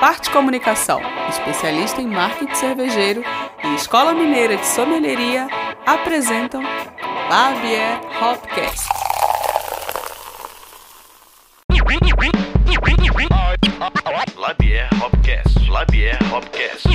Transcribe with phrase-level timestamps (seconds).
[0.00, 1.00] Parte Comunicação,
[1.30, 3.24] especialista em marketing cervejeiro
[3.64, 5.48] e Escola Mineira de Sommelieria
[5.86, 6.62] apresentam
[7.30, 8.86] Labier Hopcast.
[14.36, 15.70] Labier Hopcast.
[15.70, 16.88] Labier Hopcast.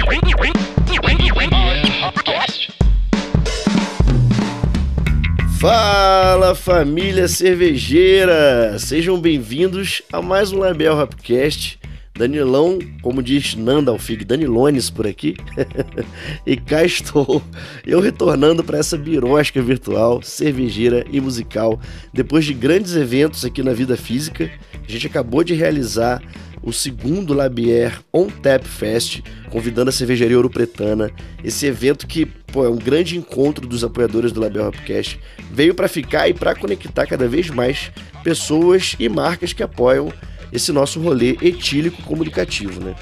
[5.60, 8.78] Fala família cervejeira!
[8.78, 11.81] Sejam bem-vindos a mais um Label Rapcast.
[12.22, 15.36] Danilão, como diz Nanda Alfig, Danilones por aqui.
[16.46, 17.42] e cá estou,
[17.84, 21.82] eu retornando para essa birosca virtual, cervejeira e musical.
[22.14, 24.52] Depois de grandes eventos aqui na vida física,
[24.88, 26.22] a gente acabou de realizar
[26.62, 31.10] o segundo Labier On Tap Fest, convidando a cervejaria Ouro Pretana.
[31.44, 35.20] Esse evento que pô, é um grande encontro dos apoiadores do Labier Hopcast,
[35.52, 37.92] veio para ficar e para conectar cada vez mais
[38.24, 40.14] pessoas e marcas que apoiam
[40.52, 42.96] esse nosso rolê etílico comunicativo, né?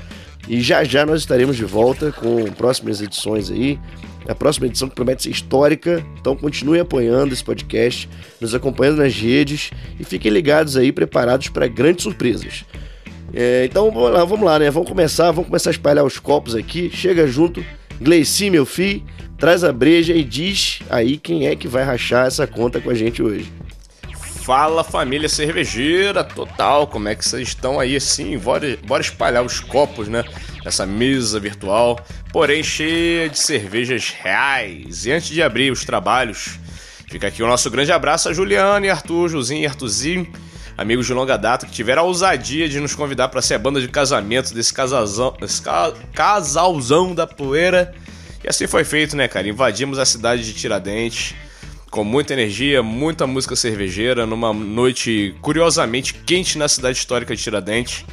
[0.48, 3.80] E já já nós estaremos de volta com próximas edições aí.
[4.28, 8.08] A próxima edição que promete ser histórica, então continue apoiando esse podcast,
[8.40, 12.66] nos acompanhando nas redes e fiquem ligados aí, preparados para grandes surpresas.
[13.34, 14.72] É, então vamos lá, vamos lá, né?
[14.72, 16.90] Vamos começar, vamos começar a espalhar os copos aqui.
[16.92, 17.64] Chega junto,
[18.02, 19.04] Gleici, meu filho,
[19.38, 22.96] traz a breja e diz aí quem é que vai rachar essa conta com a
[22.96, 23.52] gente hoje.
[24.50, 28.36] Fala família cervejeira total, como é que vocês estão aí assim?
[28.36, 30.24] Bora, bora espalhar os copos, né?
[30.66, 35.06] Nessa mesa virtual, porém cheia de cervejas reais.
[35.06, 36.58] E antes de abrir os trabalhos,
[37.08, 40.28] fica aqui o nosso grande abraço a Juliana e Arthur, Josinho e Arthurzinho
[40.76, 43.80] amigos de longa data que tiveram a ousadia de nos convidar para ser a banda
[43.80, 47.94] de casamento desse casalzão, desse ca, casalzão da poeira.
[48.44, 49.48] E assim foi feito, né, cara?
[49.48, 51.36] Invadimos a cidade de Tiradentes
[51.90, 58.06] com muita energia, muita música cervejeira, numa noite curiosamente quente na cidade histórica de Tiradentes.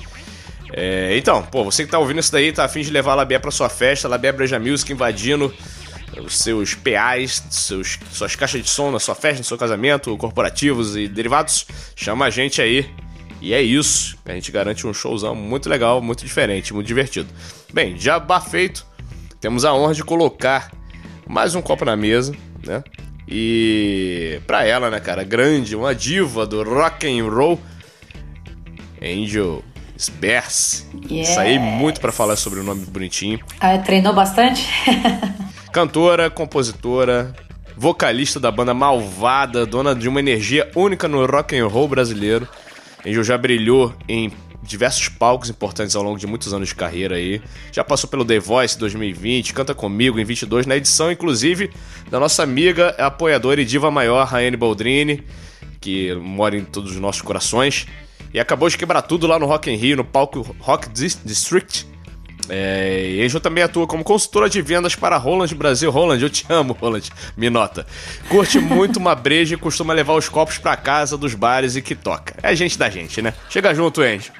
[0.72, 3.38] É, então, pô, você que tá ouvindo isso daí, tá afim de levar a Labié
[3.38, 5.54] pra sua festa, Labié Breja Music invadindo
[6.24, 10.96] os seus PAs, seus, suas caixas de som na sua festa, no seu casamento, corporativos
[10.96, 12.88] e derivados, chama a gente aí.
[13.40, 14.16] E é isso.
[14.24, 17.28] A gente garante um showzão muito legal, muito diferente, muito divertido.
[17.72, 18.86] Bem, já feito,
[19.40, 20.72] temos a honra de colocar
[21.26, 22.34] mais um copo na mesa,
[22.64, 22.82] né?
[23.28, 27.60] E pra ela, né, cara, grande, uma diva do rock and roll,
[29.02, 29.62] Angel
[29.98, 30.86] Spers.
[31.10, 31.28] Yes.
[31.28, 33.40] Saí muito para falar sobre o nome bonitinho.
[33.60, 34.68] Ah, treinou bastante?
[35.72, 37.34] Cantora, compositora,
[37.76, 42.48] vocalista da banda Malvada, dona de uma energia única no rock and roll brasileiro.
[43.04, 44.32] Angel já brilhou em
[44.66, 47.40] diversos palcos importantes ao longo de muitos anos de carreira aí.
[47.72, 51.70] Já passou pelo The Voice 2020, canta comigo em 22, na edição inclusive
[52.10, 55.24] da nossa amiga, apoiadora e diva maior, Raiane Baldrini,
[55.80, 57.86] que mora em todos os nossos corações.
[58.34, 61.86] E acabou de quebrar tudo lá no Rock in Rio, no palco Rock District,
[62.48, 65.90] é, e Angel também atua como consultora de vendas para Roland Brasil.
[65.90, 67.10] Roland, eu te amo, Roland.
[67.36, 67.86] Me nota.
[68.28, 71.94] Curte muito uma breja e costuma levar os copos para casa dos bares e que
[71.94, 72.34] toca.
[72.42, 73.34] É gente da gente, né?
[73.48, 74.32] Chega junto, Angel.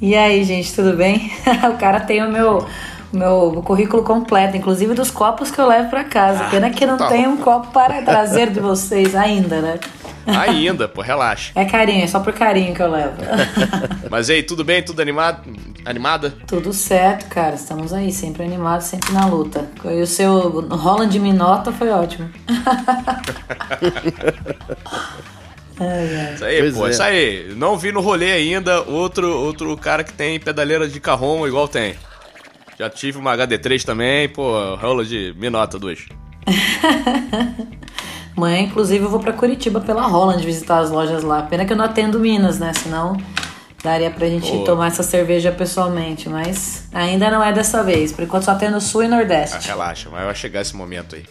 [0.00, 1.30] E aí, gente, tudo bem?
[1.72, 2.66] o cara tem o meu
[3.12, 6.44] meu currículo completo, inclusive dos copos que eu levo para casa.
[6.44, 9.80] Ah, Pena que não tá tem um copo para trazer de vocês ainda, né?
[10.26, 11.52] Ainda, pô, relaxa.
[11.54, 13.16] É carinho, é só por carinho que eu levo.
[14.10, 14.82] Mas aí, tudo bem?
[14.82, 15.50] Tudo animado?
[15.84, 16.34] Animada?
[16.46, 17.54] Tudo certo, cara.
[17.54, 19.68] Estamos aí, sempre animados, sempre na luta.
[19.84, 22.30] E o seu Roland Minota foi ótimo.
[26.34, 26.90] Isso aí, pois pô, é.
[26.90, 27.54] isso aí.
[27.56, 31.94] Não vi no rolê ainda outro, outro cara que tem pedaleira de carrom igual tem.
[32.78, 36.06] Já tive uma HD3 também, pô, rola de Minota 2.
[38.36, 41.42] Amanhã, inclusive, eu vou para Curitiba pela Holland visitar as lojas lá.
[41.42, 42.72] Pena que eu não atendo Minas, né?
[42.72, 43.16] Senão
[43.82, 44.64] daria pra gente Pô.
[44.64, 48.12] tomar essa cerveja pessoalmente, mas ainda não é dessa vez.
[48.12, 49.56] Por enquanto só tendo Sul e Nordeste.
[49.56, 51.24] Ah, relaxa, mas vai chegar esse momento aí.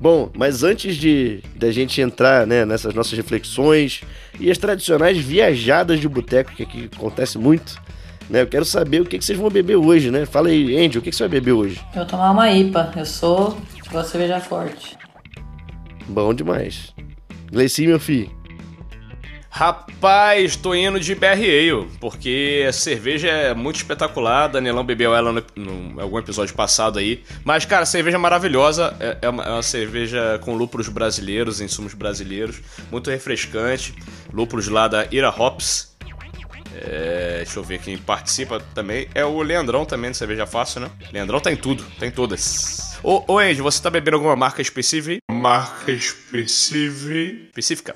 [0.00, 4.02] Bom, mas antes de da gente entrar né, nessas nossas reflexões
[4.38, 7.80] e as tradicionais viajadas de boteco, que aqui acontece muito,
[8.28, 8.42] né?
[8.42, 10.26] Eu quero saber o que, que vocês vão beber hoje, né?
[10.26, 11.80] Fala aí, Andy, o que, que você vai beber hoje?
[11.92, 12.92] Eu vou tomar uma IPA.
[12.96, 13.56] Eu sou.
[13.90, 14.96] Gosto de cerveja forte.
[16.08, 16.94] Bom demais.
[17.50, 18.44] Gleici, meu filho.
[19.56, 24.48] Rapaz, tô indo de BR Ale, porque a cerveja é muito espetacular.
[24.48, 27.22] Danielão bebeu ela no algum episódio passado aí.
[27.44, 28.96] Mas, cara, cerveja é maravilhosa.
[28.98, 32.60] É, é, uma, é uma cerveja com lúpulos brasileiros, insumos brasileiros.
[32.90, 33.94] Muito refrescante.
[34.32, 35.93] Lúpulos lá da Ira Hops.
[36.82, 39.08] É, deixa eu ver quem participa também.
[39.14, 40.90] É o Leandrão também do Cerveja Fácil, né?
[41.12, 42.98] Leandrão tá em tudo, tem tá todas.
[43.02, 45.18] Ô, ô Andy, você tá bebendo alguma marca específica?
[45.30, 47.42] Marca específica?
[47.48, 47.94] Específica?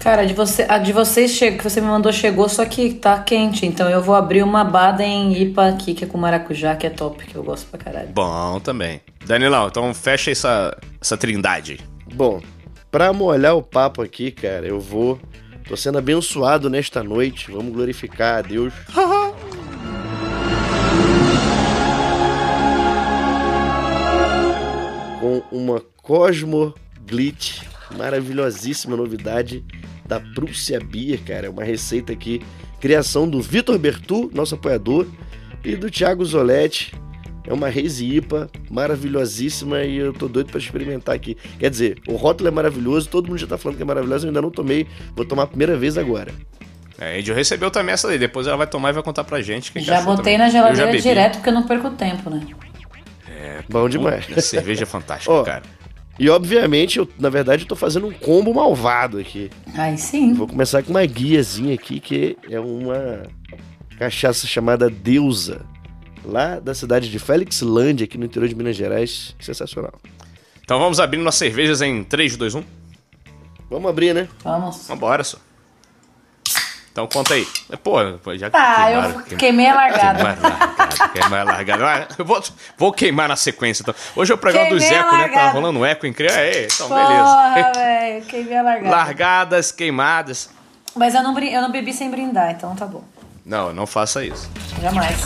[0.00, 3.18] Cara, de você, a de vocês che- que você me mandou chegou, só que tá
[3.20, 3.66] quente.
[3.66, 7.24] Então eu vou abrir uma Baden IPA aqui, que é com maracujá, que é top,
[7.24, 8.08] que eu gosto pra caralho.
[8.10, 9.00] Bom também.
[9.26, 11.80] Danilão, então fecha essa, essa trindade.
[12.14, 12.40] Bom,
[12.90, 15.18] pra molhar o papo aqui, cara, eu vou.
[15.68, 17.50] Tô sendo abençoado nesta noite.
[17.50, 18.72] Vamos glorificar a Deus.
[25.20, 26.72] Com uma Cosmo
[27.04, 27.62] Glitch,
[27.96, 29.64] maravilhosíssima novidade
[30.06, 31.48] da Prússia Beer, cara.
[31.48, 32.40] É uma receita aqui,
[32.80, 35.06] criação do Vitor Bertu, nosso apoiador,
[35.64, 36.92] e do Thiago Zoletti.
[37.46, 41.36] É uma Reise IPA maravilhosíssima e eu tô doido pra experimentar aqui.
[41.58, 44.30] Quer dizer, o rótulo é maravilhoso, todo mundo já tá falando que é maravilhoso, eu
[44.30, 46.32] ainda não tomei, vou tomar a primeira vez agora.
[46.98, 49.40] É, a Angel recebeu também essa daí, depois ela vai tomar e vai contar pra
[49.42, 49.70] gente.
[49.70, 50.38] o que Já botei também.
[50.38, 52.46] na geladeira direto, porque eu não perco tempo, né?
[53.68, 54.26] Bom demais.
[54.44, 55.62] Cerveja é fantástica, Ó, cara.
[56.18, 59.50] E obviamente, eu, na verdade, eu tô fazendo um combo malvado aqui.
[59.74, 60.32] Aí sim.
[60.32, 63.22] Vou começar com uma guiazinha aqui, que é uma
[63.98, 65.60] cachaça chamada Deusa,
[66.26, 69.34] lá da cidade de Felixlândia, aqui no interior de Minas Gerais.
[69.40, 69.92] Sensacional.
[70.62, 72.64] Então vamos abrindo nossas cervejas em 3, 2, 1.
[73.70, 74.28] Vamos abrir, né?
[74.42, 74.86] Vamos.
[74.88, 75.38] Vambora, só.
[76.92, 77.46] Então conta aí.
[77.82, 77.98] Pô,
[78.36, 80.18] já Tá, eu queimaram- queimei a largada.
[80.24, 81.84] Queimar largada, queimar largada.
[81.86, 82.42] Ah, Eu vou,
[82.78, 83.94] vou queimar na sequência, então.
[84.14, 85.18] Hoje é o programa dos Queimei a Eco, né?
[85.18, 85.50] Tá largada.
[85.52, 86.34] rolando um eco incrível.
[86.38, 87.72] Aí, então, Porra, beleza.
[87.74, 88.90] velho, queimei a largada.
[88.96, 90.48] Largadas, queimadas.
[90.94, 93.04] Mas eu não, eu não bebi sem brindar, então tá bom.
[93.44, 94.48] Não, não faça isso.
[94.80, 95.20] Jamais.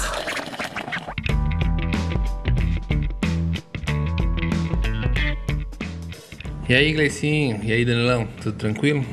[6.70, 7.58] E aí, Gleicinho?
[7.64, 8.28] E aí, Danilão?
[8.40, 9.05] Tudo tranquilo?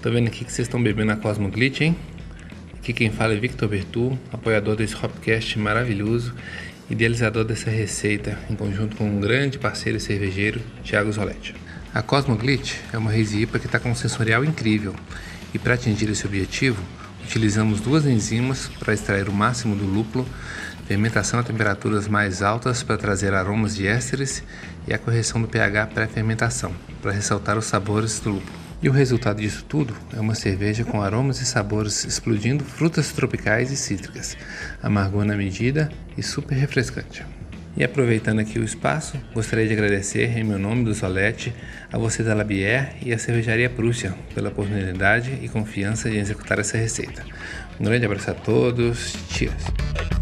[0.00, 1.94] Tô vendo aqui que vocês estão bebendo a Cosmo Glitch, hein?
[2.78, 6.34] Aqui quem fala é Victor Bertu, apoiador desse Hopcast maravilhoso,
[6.88, 11.54] idealizador dessa receita, em conjunto com um grande parceiro cervejeiro, Thiago Zoletti.
[11.92, 14.94] A Cosmo Glitch é uma Hazy IPA que está com um sensorial incrível,
[15.52, 16.82] e para atingir esse objetivo,
[17.22, 20.26] utilizamos duas enzimas para extrair o máximo do lúpulo,
[20.86, 24.42] fermentação a temperaturas mais altas para trazer aromas de ésteres
[24.86, 26.72] e a correção do pH pré-fermentação,
[27.02, 28.66] para ressaltar os sabores do lúpulo.
[28.82, 33.72] E o resultado disso tudo é uma cerveja com aromas e sabores explodindo frutas tropicais
[33.72, 34.36] e cítricas,
[34.82, 37.24] amargor na medida e super refrescante.
[37.76, 41.54] E aproveitando aqui o espaço, gostaria de agradecer em meu nome do Solete
[41.92, 46.78] a você da Labier e a Cervejaria Prússia pela oportunidade e confiança de executar essa
[46.78, 47.22] receita.
[47.78, 50.15] Um grande abraço a todos, cheers!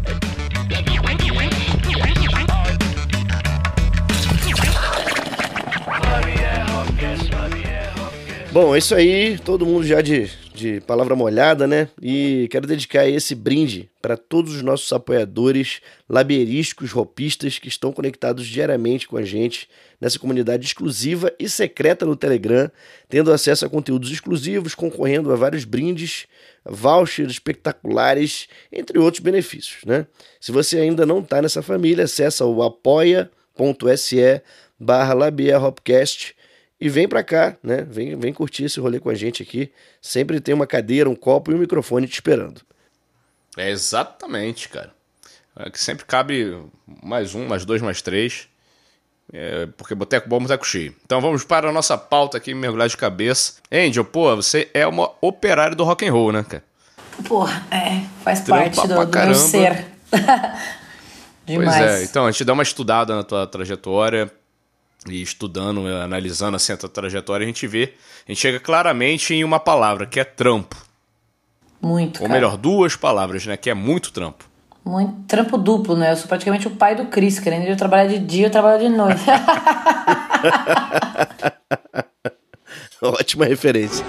[8.55, 11.89] Bom, é isso aí, todo mundo já de, de palavra molhada, né?
[12.01, 18.47] E quero dedicar esse brinde para todos os nossos apoiadores labierísticos, ropistas que estão conectados
[18.47, 19.67] diariamente com a gente
[19.99, 22.71] nessa comunidade exclusiva e secreta no Telegram,
[23.09, 26.25] tendo acesso a conteúdos exclusivos, concorrendo a vários brindes,
[26.63, 30.07] vouchers espetaculares, entre outros benefícios, né?
[30.39, 34.41] Se você ainda não está nessa família, acessa o apoia.se
[34.79, 35.13] barra
[35.61, 36.35] Hopcast
[36.79, 37.85] e vem pra cá, né?
[37.89, 39.71] Vem, vem curtir esse rolê com a gente aqui.
[40.01, 42.61] Sempre tem uma cadeira, um copo e um microfone te esperando.
[43.57, 44.93] É exatamente, cara.
[45.57, 46.57] É que sempre cabe
[47.01, 48.49] mais um, mais dois, mais três.
[49.31, 50.93] É, porque boteco bom, boteco cheio.
[51.05, 53.53] Então vamos para a nossa pauta aqui, mergulhar de cabeça.
[53.71, 56.63] Angel, pô, você é uma operária do rock and roll, né, cara?
[57.27, 59.85] Porra, é, faz Trampa parte do, do meu ser.
[60.11, 60.65] Demais.
[61.45, 64.31] Pois é, então a gente dá uma estudada na tua trajetória
[65.07, 67.93] e estudando, analisando assim a trajetória, a gente vê,
[68.27, 70.75] a gente chega claramente em uma palavra, que é trampo.
[71.81, 72.33] Muito, Ou cara.
[72.33, 74.45] melhor, duas palavras, né, que é muito trampo.
[74.83, 76.11] Muito trampo duplo, né?
[76.11, 78.89] Eu sou praticamente o pai do Cris, querendo eu trabalhar de dia, eu trabalho de
[78.89, 79.23] noite.
[83.01, 84.05] Ótima referência.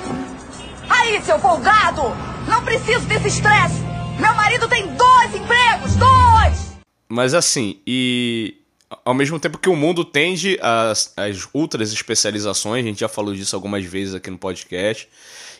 [0.88, 2.02] Aí, seu folgado!
[2.46, 3.80] Não preciso desse estresse!
[4.20, 5.96] Meu marido tem dois empregos!
[5.96, 6.76] Dois!
[7.08, 8.56] Mas assim, e
[9.04, 13.34] ao mesmo tempo que o mundo tende às, às ultras especializações, a gente já falou
[13.34, 15.08] disso algumas vezes aqui no podcast,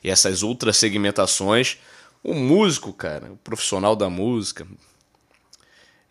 [0.02, 1.78] e essas ultra segmentações,
[2.23, 4.66] o músico, cara, o profissional da música,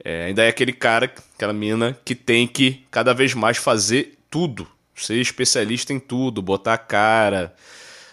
[0.03, 4.67] é, ainda é aquele cara, aquela mina que tem que cada vez mais fazer tudo,
[4.95, 7.55] ser especialista em tudo, botar a cara,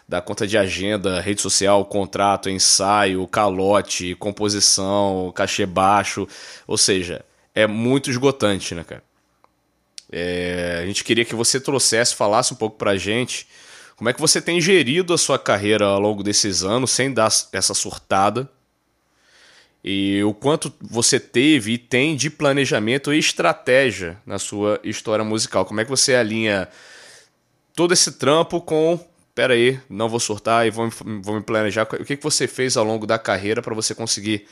[0.09, 6.27] dar conta de agenda, rede social, contrato, ensaio, calote, composição, cachê baixo.
[6.67, 9.03] Ou seja, é muito esgotante, né, cara?
[10.11, 13.47] É, a gente queria que você trouxesse, falasse um pouco pra gente
[13.97, 17.31] como é que você tem gerido a sua carreira ao longo desses anos sem dar
[17.53, 18.51] essa surtada.
[19.85, 25.65] E o quanto você teve e tem de planejamento e estratégia na sua história musical.
[25.65, 26.69] Como é que você alinha
[27.75, 28.99] todo esse trampo com
[29.35, 30.91] pera aí, não vou surtar e vou,
[31.23, 31.85] vou me planejar.
[31.85, 34.47] O que, que você fez ao longo da carreira para você conseguir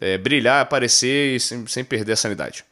[0.00, 2.64] é, brilhar, aparecer e sem, sem perder a sanidade?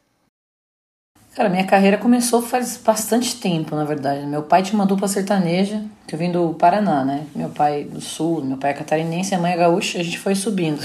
[1.35, 4.27] Cara, minha carreira começou faz bastante tempo, na verdade.
[4.27, 7.25] Meu pai tinha uma dupla sertaneja, que eu vim do Paraná, né?
[7.35, 10.35] Meu pai do Sul, meu pai é catarinense, a mãe é gaúcha, a gente foi
[10.35, 10.83] subindo.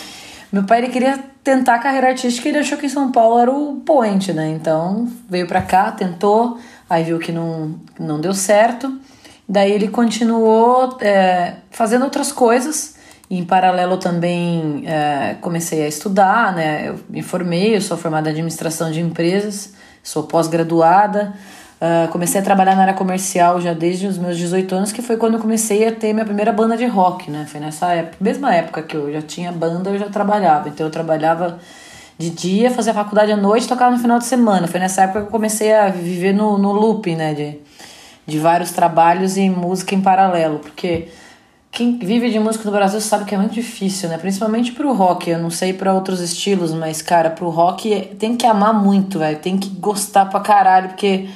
[0.52, 3.40] meu pai, ele queria tentar a carreira artística e ele achou que em São Paulo
[3.40, 4.48] era o point, né?
[4.50, 9.00] Então, veio pra cá, tentou, aí viu que não, não deu certo.
[9.48, 12.97] Daí ele continuou é, fazendo outras coisas.
[13.30, 16.88] Em paralelo também é, comecei a estudar, né?
[16.88, 19.74] Eu me formei, eu sou formada em administração de empresas
[20.08, 21.34] sou pós-graduada.
[21.80, 25.16] Uh, comecei a trabalhar na área comercial já desde os meus 18 anos, que foi
[25.16, 27.46] quando eu comecei a ter minha primeira banda de rock, né?
[27.48, 30.68] Foi nessa época, mesma época que eu já tinha banda, eu já trabalhava.
[30.68, 31.60] Então eu trabalhava
[32.18, 34.66] de dia, fazia faculdade à noite, tocava no final de semana.
[34.66, 37.32] Foi nessa época que eu comecei a viver no, no looping, né?
[37.34, 37.58] De,
[38.26, 41.08] de vários trabalhos e música em paralelo, porque
[41.70, 44.18] quem vive de música no Brasil sabe que é muito difícil, né?
[44.18, 45.30] Principalmente pro rock.
[45.30, 49.38] Eu não sei para outros estilos, mas, cara, pro rock tem que amar muito, velho.
[49.38, 51.28] Tem que gostar pra caralho, porque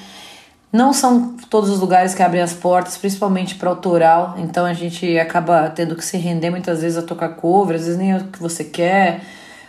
[0.73, 4.35] não são todos os lugares que abrem as portas, principalmente para autoral.
[4.39, 7.99] Então a gente acaba tendo que se render muitas vezes a tocar cover, às vezes
[7.99, 9.21] nem é o que você quer.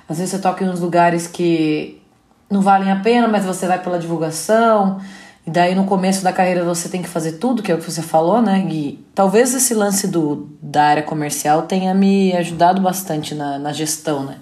[0.07, 2.01] Às vezes você toca em uns lugares que
[2.49, 5.01] não valem a pena, mas você vai pela divulgação.
[5.45, 7.91] E daí no começo da carreira você tem que fazer tudo, que é o que
[7.91, 9.05] você falou, né, Gui?
[9.13, 14.37] Talvez esse lance do, da área comercial tenha me ajudado bastante na, na gestão, né?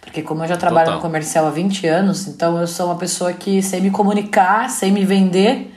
[0.00, 0.98] Porque como eu já trabalho Total.
[0.98, 4.92] no comercial há 20 anos, então eu sou uma pessoa que sei me comunicar, sei
[4.92, 5.74] me vender,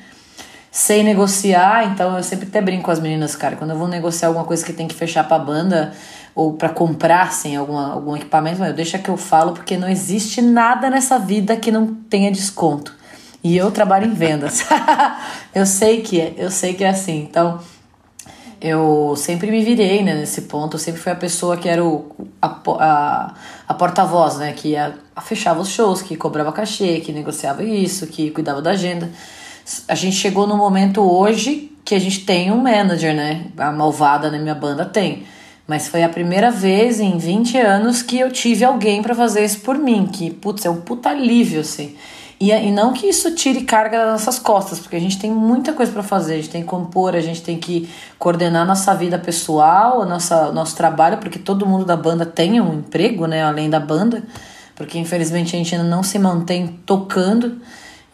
[0.71, 4.27] sei negociar, então eu sempre até brinco com as meninas, cara, quando eu vou negociar
[4.27, 5.93] alguma coisa que tem que fechar pra banda
[6.35, 10.43] ou para comprar sem alguma, algum equipamento, eu deixa que eu falo, porque não existe
[10.43, 12.93] nada nessa vida que não tenha desconto.
[13.43, 14.65] E eu trabalho em vendas.
[15.55, 17.21] eu sei que é, eu sei que é assim.
[17.21, 17.59] Então,
[18.61, 20.75] eu sempre me virei né, nesse ponto.
[20.75, 23.33] Eu sempre fui a pessoa que era o, a, a,
[23.67, 24.51] a porta-voz, né?
[24.51, 29.09] Que ia, fechava os shows, que cobrava cachê, que negociava isso, que cuidava da agenda.
[29.87, 33.45] A gente chegou no momento hoje que a gente tem um manager, né?
[33.57, 35.23] A malvada na minha banda tem.
[35.65, 39.61] Mas foi a primeira vez em 20 anos que eu tive alguém para fazer isso
[39.61, 40.07] por mim.
[40.07, 41.95] Que, putz, é um puta alívio, assim.
[42.39, 45.73] E, e não que isso tire carga das nossas costas, porque a gente tem muita
[45.73, 49.19] coisa para fazer, a gente tem que compor, a gente tem que coordenar nossa vida
[49.19, 53.79] pessoal, nossa, nosso trabalho, porque todo mundo da banda tem um emprego, né, além da
[53.79, 54.23] banda,
[54.73, 57.59] porque infelizmente a gente ainda não se mantém tocando.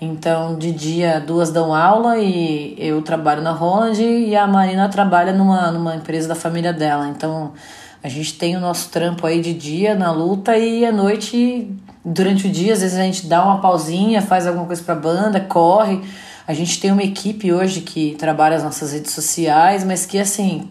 [0.02, 5.32] Então, de dia, duas dão aula e eu trabalho na Holland e a Marina trabalha
[5.32, 7.08] numa, numa empresa da família dela.
[7.08, 7.54] Então,
[8.04, 11.72] a gente tem o nosso trampo aí de dia na luta e à noite
[12.06, 15.40] durante o dia, às vezes a gente dá uma pausinha, faz alguma coisa pra banda,
[15.40, 16.02] corre.
[16.48, 20.70] A gente tem uma equipe hoje que trabalha as nossas redes sociais, mas que assim,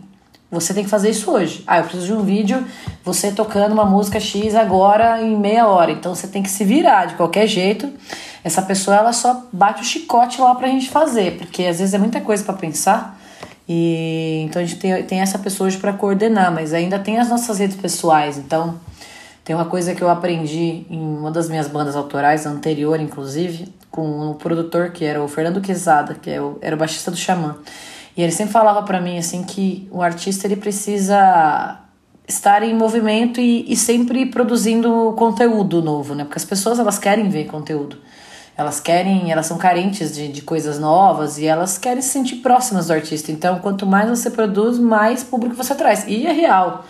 [0.48, 1.64] você tem que fazer isso hoje.
[1.66, 2.64] Ah, eu preciso de um vídeo,
[3.04, 5.90] você tocando uma música X agora em meia hora.
[5.90, 7.92] Então você tem que se virar de qualquer jeito.
[8.44, 11.98] Essa pessoa ela só bate o chicote lá pra gente fazer, porque às vezes é
[11.98, 13.20] muita coisa para pensar.
[13.68, 17.28] E então a gente tem, tem essa pessoa hoje para coordenar, mas ainda tem as
[17.28, 18.38] nossas redes pessoais.
[18.38, 18.78] Então,
[19.44, 24.30] tem uma coisa que eu aprendi em uma das minhas bandas autorais, anterior inclusive, com
[24.30, 27.58] um produtor que era o Fernando Quezada, que é era o baixista do Xamã.
[28.16, 31.78] E ele sempre falava para mim assim que o artista ele precisa
[32.26, 36.24] estar em movimento e, e sempre produzindo conteúdo novo, né?
[36.24, 37.98] Porque as pessoas elas querem ver conteúdo.
[38.56, 42.86] Elas querem, elas são carentes de, de coisas novas e elas querem se sentir próximas
[42.86, 43.30] do artista.
[43.30, 46.06] Então, quanto mais você produz, mais público você traz.
[46.06, 46.84] E é real.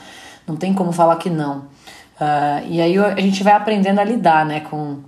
[0.47, 1.74] Não tem como falar que não.
[2.21, 4.99] Uh, e aí a gente vai aprendendo a lidar, né, com,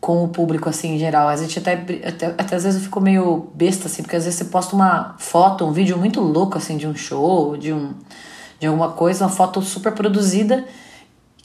[0.00, 1.28] com o público, assim, em geral.
[1.28, 4.38] A gente até, até, até às vezes eu fico meio besta, assim, porque às vezes
[4.38, 7.92] você posta uma foto, um vídeo muito louco, assim, de um show, de, um,
[8.58, 10.64] de alguma coisa, uma foto super produzida,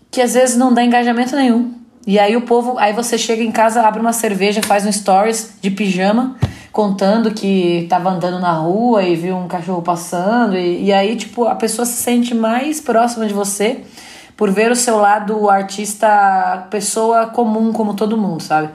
[0.10, 1.74] que às vezes não dá engajamento nenhum.
[2.08, 5.58] E aí o povo, aí você chega em casa, abre uma cerveja, faz um stories
[5.62, 6.36] de pijama,
[6.72, 11.46] contando que tava andando na rua e viu um cachorro passando, e, e aí, tipo,
[11.46, 13.84] a pessoa se sente mais próxima de você
[14.36, 18.70] por ver o seu lado artista, pessoa comum como todo mundo, sabe?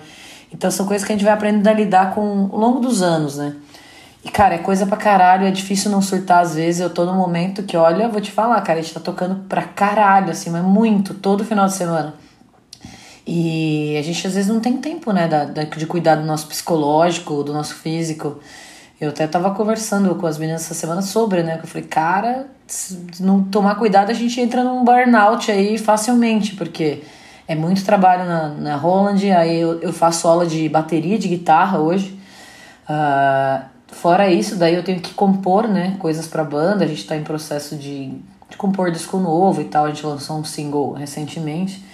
[0.52, 3.36] Então são coisas que a gente vai aprendendo a lidar com ao longo dos anos,
[3.36, 3.54] né?
[4.24, 6.80] E, cara, é coisa pra caralho, é difícil não surtar às vezes.
[6.80, 9.62] Eu tô num momento que, olha, vou te falar, cara, a gente tá tocando pra
[9.62, 12.14] caralho, assim, mas muito, todo final de semana.
[13.26, 17.42] E a gente às vezes não tem tempo, né, da, de cuidar do nosso psicológico,
[17.42, 18.40] do nosso físico.
[19.00, 21.56] Eu até tava conversando com as meninas essa semana sobre, né?
[21.56, 26.54] Que eu falei, cara, se não tomar cuidado, a gente entra num burnout aí facilmente,
[26.54, 27.02] porque
[27.48, 31.78] é muito trabalho na, na Roland, aí eu, eu faço aula de bateria, de guitarra
[31.78, 32.20] hoje.
[32.88, 37.16] Uh, fora isso, daí eu tenho que compor, né, coisas pra banda, a gente tá
[37.16, 38.12] em processo de,
[38.48, 41.84] de compor disco novo e tal, a gente lançou um single recentemente,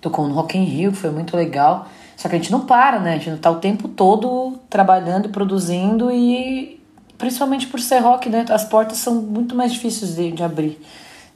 [0.00, 1.88] tocou no Rock in Rio, que foi muito legal,
[2.22, 6.08] só que a gente não para, né, a gente tá o tempo todo trabalhando, produzindo
[6.08, 6.80] e
[7.18, 10.80] principalmente por ser rock, né, as portas são muito mais difíceis de, de abrir.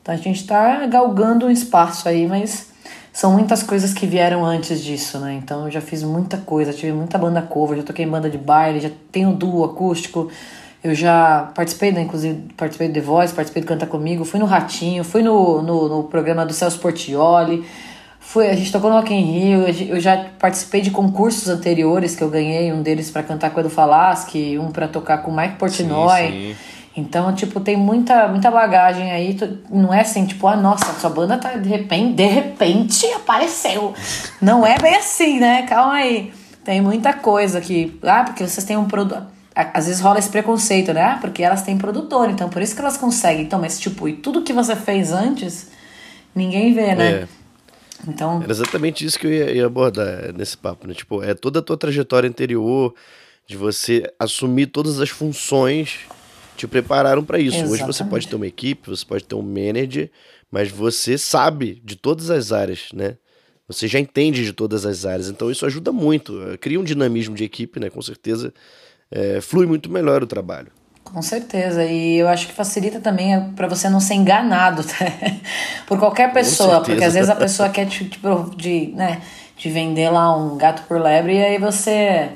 [0.00, 2.68] Então a gente tá galgando um espaço aí, mas
[3.12, 5.34] são muitas coisas que vieram antes disso, né?
[5.34, 8.38] Então eu já fiz muita coisa, tive muita banda cover, já toquei em banda de
[8.38, 10.30] baile, já tenho duo acústico.
[10.84, 14.46] Eu já participei, né, inclusive participei do The Voice, participei do Canta Comigo, fui no
[14.46, 17.66] Ratinho, fui no, no, no programa do Celso Portioli,
[18.26, 22.22] fui, a gente tocou no Rock in Rio, eu já participei de concursos anteriores que
[22.22, 25.36] eu ganhei, um deles para cantar com o Edu Falaschi, um para tocar com o
[25.36, 26.22] Mike Portnoy.
[26.22, 26.56] Sim, sim.
[26.96, 29.38] Então, tipo, tem muita, muita bagagem aí.
[29.70, 33.94] Não é assim, tipo, ah, nossa, sua banda tá de repente, de repente apareceu.
[34.40, 35.62] Não é bem assim, né?
[35.62, 36.32] Calma aí.
[36.64, 37.98] Tem muita coisa que.
[38.02, 39.22] Ah, porque vocês têm um produto.
[39.54, 41.02] Às vezes rola esse preconceito, né?
[41.02, 43.44] Ah, porque elas têm produtor, então por isso que elas conseguem.
[43.44, 45.70] Então, mas, tipo, e tudo que você fez antes,
[46.34, 47.10] ninguém vê, né?
[47.10, 47.35] É.
[48.06, 48.42] Então...
[48.42, 50.94] Era exatamente isso que eu ia, ia abordar nesse papo, né?
[50.94, 52.94] Tipo, é toda a tua trajetória anterior,
[53.46, 56.00] de você assumir todas as funções
[56.56, 57.56] te prepararam para isso.
[57.56, 57.82] Exatamente.
[57.82, 60.10] Hoje você pode ter uma equipe, você pode ter um manager,
[60.50, 63.16] mas você sabe de todas as áreas, né?
[63.68, 66.40] Você já entende de todas as áreas, então isso ajuda muito.
[66.60, 67.90] Cria um dinamismo de equipe, né?
[67.90, 68.54] Com certeza
[69.10, 70.72] é, flui muito melhor o trabalho.
[71.12, 75.06] Com certeza, e eu acho que facilita também para você não ser enganado tá?
[75.86, 79.22] por qualquer pessoa, porque às vezes a pessoa quer te, tipo, de, né,
[79.56, 82.30] de vender lá um gato por lebre e aí você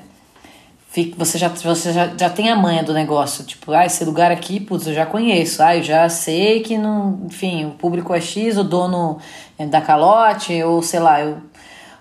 [1.16, 3.44] você já, você já, já tem a manha do negócio.
[3.44, 5.62] Tipo, ah, esse lugar aqui, putz, eu já conheço.
[5.62, 9.18] Ah, eu já sei que, não, enfim, o público é X, o dono
[9.56, 11.38] é da calote, ou sei lá, eu,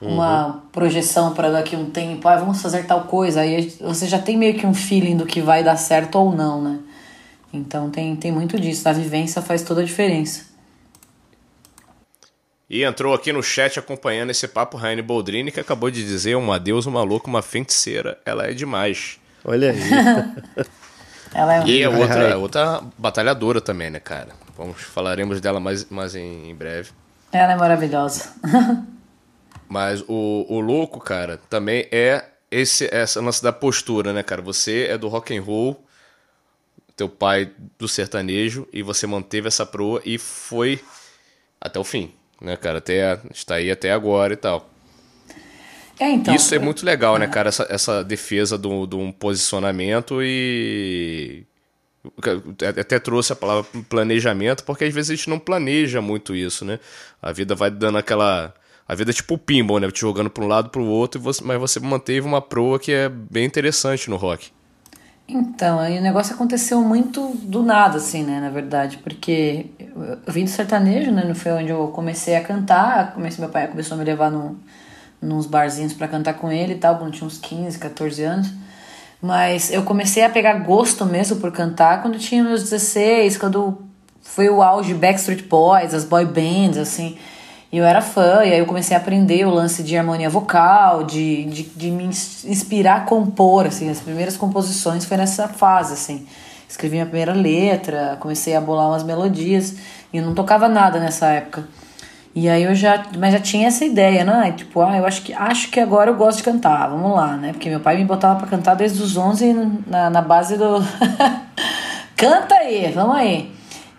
[0.02, 0.60] uma uhum.
[0.72, 2.28] projeção para daqui a um tempo.
[2.28, 3.42] Ah, vamos fazer tal coisa.
[3.42, 6.62] Aí você já tem meio que um feeling do que vai dar certo ou não,
[6.62, 6.80] né?
[7.52, 8.88] Então tem, tem muito disso.
[8.88, 10.48] A vivência faz toda a diferença.
[12.70, 16.52] E entrou aqui no chat acompanhando esse papo Raine Boldrini, que acabou de dizer um
[16.52, 18.20] adeus, uma louca, uma feiticeira.
[18.24, 19.20] Ela é demais.
[19.44, 19.80] Olha aí.
[21.34, 24.30] Ela é E é outra, outra batalhadora também, né, cara?
[24.56, 26.92] Vamos, falaremos dela mais, mais em, em breve.
[27.32, 28.34] Ela é maravilhosa.
[29.70, 34.42] Mas o, o louco, cara, também é esse essa nossa da postura, né, cara?
[34.42, 35.82] Você é do rock and roll,
[36.98, 40.82] teu pai do sertanejo e você manteve essa proa e foi
[41.62, 42.78] até o fim né, cara?
[42.78, 44.70] Até, está aí até agora e tal.
[46.00, 47.50] É, então, Isso é muito legal, né, cara?
[47.50, 51.44] Essa, essa defesa de um posicionamento e.
[52.80, 56.80] Até trouxe a palavra planejamento, porque às vezes a gente não planeja muito isso, né?
[57.22, 58.54] A vida vai dando aquela.
[58.90, 59.92] A vida é tipo o pinball, né?
[59.92, 63.08] Te jogando para um lado para o outro, mas você manteve uma proa que é
[63.08, 64.50] bem interessante no rock.
[65.28, 70.44] Então, aí o negócio aconteceu muito do nada, assim, né, na verdade, porque eu vim
[70.44, 74.00] do sertanejo, né, não foi onde eu comecei a cantar, comecei, meu pai começou a
[74.00, 74.56] me levar num,
[75.22, 78.52] nos barzinhos para cantar com ele e tal, quando tinha uns 15, 14 anos,
[79.22, 83.78] mas eu comecei a pegar gosto mesmo por cantar quando tinha meus 16, quando
[84.20, 87.20] foi o auge Backstreet Boys, as boy bands, assim,
[87.72, 91.04] e eu era fã, e aí eu comecei a aprender o lance de harmonia vocal,
[91.04, 96.26] de, de, de me inspirar a compor, assim, as primeiras composições foi nessa fase, assim.
[96.68, 99.76] Escrevi minha primeira letra, comecei a bolar umas melodias,
[100.12, 101.68] e eu não tocava nada nessa época.
[102.34, 104.54] E aí eu já, mas já tinha essa ideia, né?
[104.56, 107.52] Tipo, ah, eu acho que acho que agora eu gosto de cantar, vamos lá, né?
[107.52, 109.54] Porque meu pai me botava para cantar desde os 11
[109.88, 110.78] na, na base do
[112.16, 113.52] Canta aí, vamos aí.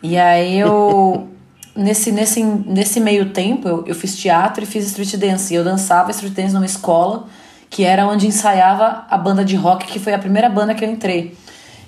[0.02, 1.28] E aí eu
[1.74, 5.52] nesse, nesse, nesse meio tempo, eu, eu fiz teatro e fiz street dance.
[5.52, 7.26] E eu dançava street dance numa escola
[7.68, 10.90] que era onde ensaiava a banda de rock, que foi a primeira banda que eu
[10.90, 11.37] entrei.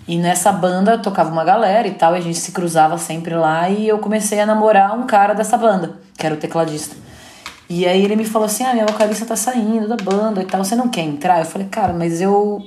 [0.07, 3.68] E nessa banda tocava uma galera e tal, e a gente se cruzava sempre lá.
[3.68, 6.97] E eu comecei a namorar um cara dessa banda, que era o tecladista.
[7.68, 10.64] E aí ele me falou assim: Ah, minha vocalista tá saindo da banda e tal,
[10.64, 11.40] você não quer entrar?
[11.40, 12.62] Eu falei, cara, mas eu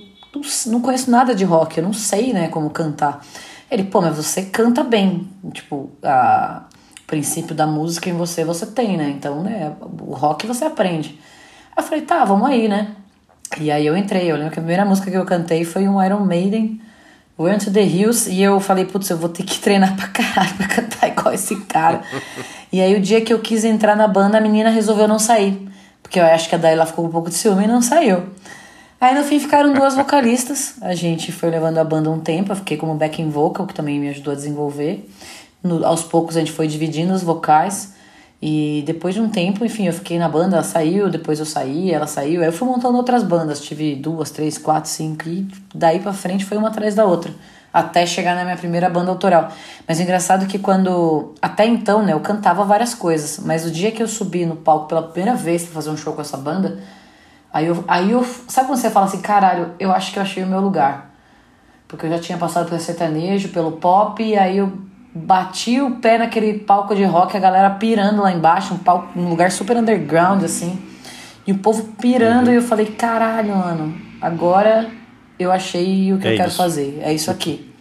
[0.67, 3.21] não, conheço nada de rock, eu não sei, né, como cantar.
[3.69, 5.28] Ele, pô, mas você canta bem.
[5.54, 6.63] Tipo, a,
[7.08, 9.10] princípio da música em você você tem, né?
[9.10, 11.20] Então, né, o rock você aprende.
[11.76, 12.96] Aí eu falei, tá, vamos aí, né?
[13.60, 16.04] E aí eu entrei, eu lembro que a primeira música que eu cantei foi um
[16.04, 16.82] Iron Maiden,
[17.38, 20.54] Went to the Hills, e eu falei, putz, eu vou ter que treinar pra caralho
[20.56, 22.02] pra cantar igual esse cara.
[22.72, 25.70] e aí o dia que eu quis entrar na banda, a menina resolveu não sair,
[26.02, 28.24] porque eu acho que a Daila ficou um pouco de ciúme e não saiu.
[29.00, 32.56] Aí no fim ficaram duas vocalistas, a gente foi levando a banda um tempo, eu
[32.56, 35.08] fiquei como backing vocal, que também me ajudou a desenvolver
[35.65, 37.93] no, aos poucos a gente foi dividindo os vocais
[38.41, 41.91] E depois de um tempo, enfim, eu fiquei na banda, ela saiu, depois eu saí,
[41.91, 42.41] ela saiu.
[42.41, 46.45] Aí eu fui montando outras bandas, tive duas, três, quatro, cinco, e daí pra frente
[46.45, 47.34] foi uma atrás da outra.
[47.73, 49.51] Até chegar na minha primeira banda autoral.
[49.88, 51.34] Mas o engraçado é que quando.
[51.41, 53.39] Até então, né, eu cantava várias coisas.
[53.43, 56.13] Mas o dia que eu subi no palco pela primeira vez pra fazer um show
[56.13, 56.80] com essa banda,
[57.51, 57.84] aí eu.
[57.88, 60.62] Aí eu sabe quando você fala assim, caralho, eu acho que eu achei o meu
[60.62, 61.12] lugar.
[61.88, 64.71] Porque eu já tinha passado pelo sertanejo, pelo pop, e aí eu
[65.15, 69.30] bati o pé naquele palco de rock, a galera pirando lá embaixo, um, palco, um
[69.30, 70.78] lugar super underground, assim.
[71.47, 74.89] E o povo pirando, e eu falei, caralho, mano, agora
[75.39, 76.58] eu achei o que É eu quero isso.
[76.58, 76.99] fazer.
[77.01, 77.71] É isso aqui.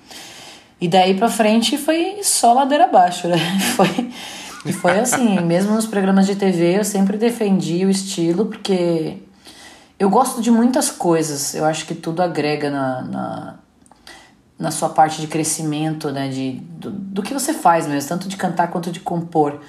[0.81, 3.37] E daí pra frente foi só ladeira abaixo, né?
[3.75, 4.11] Foi,
[4.67, 9.19] e foi assim, mesmo nos programas de TV eu sempre defendi o estilo, porque
[9.99, 11.55] eu gosto de muitas coisas.
[11.55, 13.55] Eu acho que tudo agrega na, na,
[14.59, 16.29] na sua parte de crescimento, né?
[16.29, 19.61] De, do, do que você faz mesmo, tanto de cantar quanto de compor.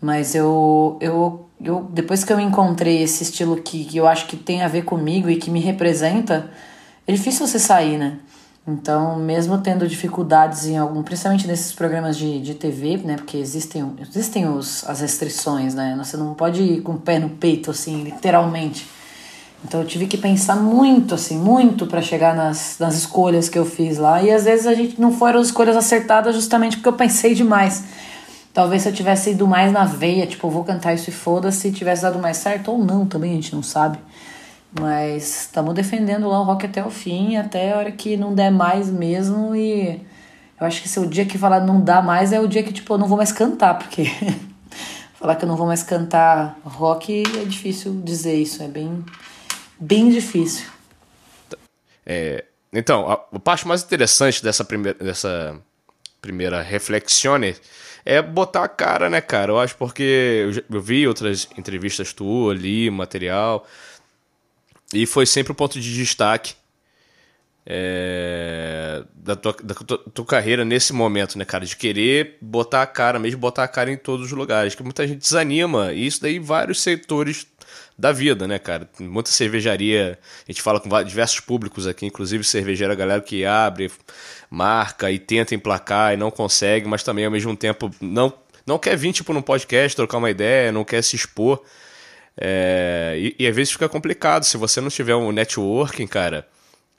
[0.00, 4.36] Mas eu, eu, eu depois que eu encontrei esse estilo que, que eu acho que
[4.36, 6.50] tem a ver comigo e que me representa,
[7.06, 8.18] é difícil você sair, né?
[8.66, 13.16] Então, mesmo tendo dificuldades em algum, principalmente nesses programas de, de TV, né?
[13.16, 15.96] Porque existem, existem os, as restrições, né?
[15.98, 18.86] Você não pode ir com o pé no peito, assim, literalmente.
[19.64, 23.66] Então eu tive que pensar muito, assim, muito para chegar nas, nas escolhas que eu
[23.66, 24.22] fiz lá.
[24.22, 27.84] E às vezes a gente não foram escolhas acertadas justamente porque eu pensei demais.
[28.54, 32.02] Talvez se eu tivesse ido mais na veia, tipo, vou cantar isso e foda-se, tivesse
[32.02, 33.98] dado mais certo ou não, também a gente não sabe.
[34.78, 38.50] Mas estamos defendendo lá o rock até o fim, até a hora que não der
[38.50, 39.54] mais mesmo.
[39.54, 40.00] E
[40.60, 42.72] eu acho que se o dia que falar não dá mais é o dia que,
[42.72, 44.10] tipo, eu não vou mais cantar, porque
[45.14, 49.04] falar que eu não vou mais cantar rock é difícil dizer isso, é bem,
[49.78, 50.66] bem difícil.
[52.04, 55.60] É, então, a, a parte mais interessante dessa primeira, dessa
[56.20, 57.54] primeira reflexione
[58.04, 59.52] é botar a cara, né, cara?
[59.52, 60.02] Eu acho porque
[60.70, 63.66] eu, eu vi outras entrevistas tuas ali, material,
[64.92, 66.54] e foi sempre o ponto de destaque
[67.66, 71.66] é, da, tua, da tua, tua carreira nesse momento, né, cara?
[71.66, 74.74] De querer botar a cara, mesmo botar a cara em todos os lugares.
[74.74, 77.46] Que muita gente desanima, e isso daí vários setores
[77.98, 78.84] da vida, né, cara?
[78.84, 83.90] Tem Muita cervejaria, a gente fala com diversos públicos aqui, inclusive cervejeira, galera que abre,
[84.48, 88.32] marca e tenta emplacar e não consegue, mas também ao mesmo tempo não,
[88.64, 91.60] não quer vir, tipo, num podcast, trocar uma ideia, não quer se expor.
[92.40, 96.46] É, e, e às vezes fica complicado se você não tiver um networking, cara.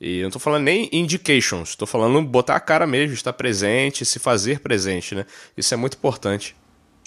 [0.02, 4.06] E eu não tô falando nem indications, tô falando botar a cara mesmo, estar presente,
[4.06, 5.26] se fazer presente, né?
[5.58, 6.56] Isso é muito importante.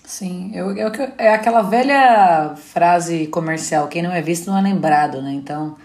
[0.05, 5.23] Sim, eu, eu, é aquela velha frase comercial, quem não é visto não é lembrado,
[5.23, 5.33] né?
[5.33, 5.77] Então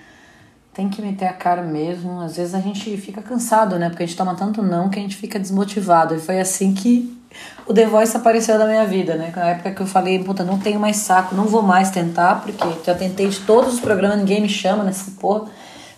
[0.78, 2.22] tem que meter a cara mesmo.
[2.22, 3.90] Às vezes a gente fica cansado, né?
[3.90, 6.14] Porque a gente toma tanto não que a gente fica desmotivado.
[6.14, 7.18] E foi assim que
[7.66, 9.34] o The Voice apareceu na minha vida, né?
[9.36, 12.64] Na época que eu falei, puta, não tenho mais saco, não vou mais tentar, porque
[12.86, 15.50] já tentei de todos os programas, ninguém me chama nessa porra.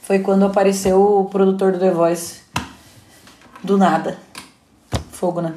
[0.02, 2.40] Foi quando apareceu o produtor do The Voice.
[3.62, 4.18] Do nada.
[5.20, 5.54] Fogo, né?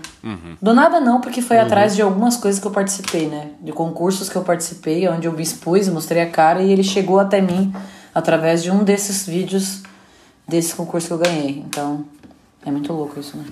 [0.61, 3.53] Do nada não, porque foi atrás de algumas coisas que eu participei, né?
[3.61, 7.21] De concursos que eu participei, onde eu me expus, mostrei a cara e ele chegou
[7.21, 7.73] até mim
[8.13, 9.83] através de um desses vídeos
[10.49, 11.59] desse concurso que eu ganhei.
[11.61, 12.05] Então,
[12.67, 13.45] é muito louco isso, né?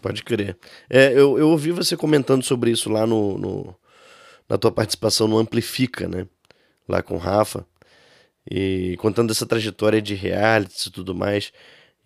[0.00, 0.56] Pode crer.
[0.88, 3.74] É, eu, eu ouvi você comentando sobre isso lá no, no-
[4.48, 6.26] na tua participação no Amplifica, né?
[6.88, 7.64] Lá com o Rafa.
[8.48, 11.52] E contando essa trajetória de realities e tudo mais.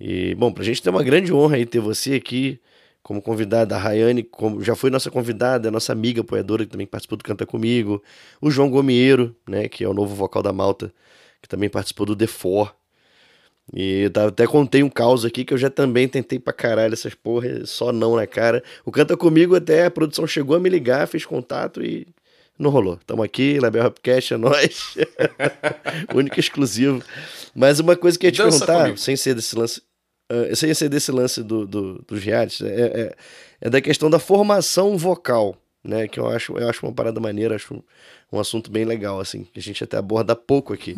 [0.00, 2.60] E, bom, pra gente ter uma grande honra aí ter você aqui
[3.06, 3.76] como convidada.
[3.76, 7.46] A Rayane como, já foi nossa convidada, nossa amiga apoiadora que também participou do Canta
[7.46, 8.02] Comigo.
[8.40, 9.68] O João Gomieiro, né?
[9.68, 10.92] Que é o novo vocal da Malta,
[11.40, 12.74] que também participou do The Four.
[13.72, 17.64] E até contei um caos aqui que eu já também tentei pra caralho essas porra,
[17.64, 18.60] só não na cara.
[18.84, 22.08] O Canta Comigo até a produção chegou a me ligar, fez contato e
[22.58, 22.98] não rolou.
[23.06, 24.96] Tamo aqui, Label Rapcast é nóis.
[26.12, 27.04] Único e exclusivo.
[27.54, 28.98] Mas uma coisa que eu ia te Dança perguntar, comigo.
[28.98, 29.80] sem ser desse lance,
[30.28, 33.16] ah, sem ser desse lance do, do, dos realities, é, é,
[33.60, 36.08] é da questão da formação vocal, né?
[36.08, 37.82] Que eu acho, eu acho uma parada maneira, acho um,
[38.32, 40.94] um assunto bem legal, assim, que a gente até aborda pouco aqui.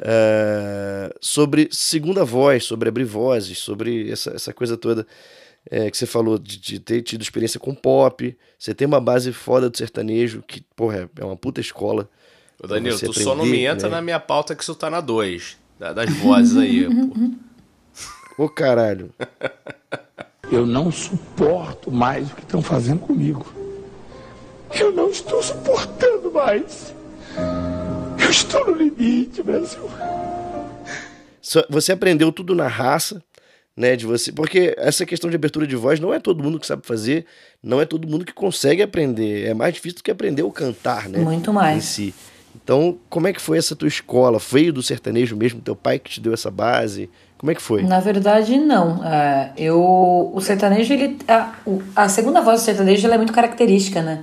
[0.00, 5.06] É, sobre segunda voz, sobre abrir vozes, sobre essa, essa coisa toda
[5.70, 9.32] é, que você falou de, de ter tido experiência com pop, você tem uma base
[9.32, 12.08] foda do sertanejo, que, porra, é uma puta escola.
[12.62, 13.96] Ô, Danilo, você tu só não aprender, me entra né?
[13.96, 15.56] na minha pauta que isso tá na 2.
[15.78, 17.47] Das vozes aí, pô.
[18.38, 19.10] Ô caralho.
[20.50, 23.52] Eu não suporto mais o que estão fazendo comigo.
[24.78, 26.94] Eu não estou suportando mais.
[28.22, 29.90] Eu estou no limite, Brasil.
[31.68, 33.20] Você aprendeu tudo na raça,
[33.76, 36.66] né, de você, porque essa questão de abertura de voz não é todo mundo que
[36.66, 37.26] sabe fazer,
[37.62, 41.08] não é todo mundo que consegue aprender, é mais difícil do que aprender o cantar,
[41.08, 41.18] né?
[41.18, 41.76] Muito mais.
[41.76, 42.14] Em si.
[42.54, 44.38] Então, como é que foi essa tua escola?
[44.38, 47.08] Veio do sertanejo mesmo, teu pai que te deu essa base?
[47.38, 47.82] Como é que foi?
[47.82, 49.04] Na verdade, não.
[49.04, 51.52] É, eu, o sertanejo, ele, a,
[51.94, 54.20] a segunda voz do sertanejo é muito característica, né?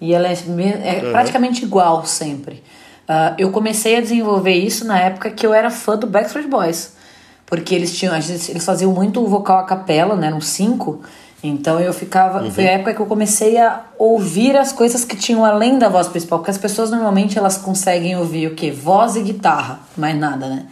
[0.00, 1.12] E ela é, é Uhum.
[1.12, 2.62] praticamente igual sempre.
[3.08, 6.92] Ah, eu comecei a desenvolver isso na época que eu era fã do Backstreet Boys.
[7.46, 10.26] Porque eles tinham, eles faziam muito vocal a capela, né?
[10.26, 11.00] Eram cinco.
[11.42, 12.42] Então eu ficava.
[12.42, 12.50] Uhum.
[12.50, 16.08] Foi a época que eu comecei a ouvir as coisas que tinham além da voz
[16.08, 16.40] principal.
[16.40, 18.70] Porque as pessoas normalmente elas conseguem ouvir o quê?
[18.70, 20.66] Voz e guitarra, mais nada, né?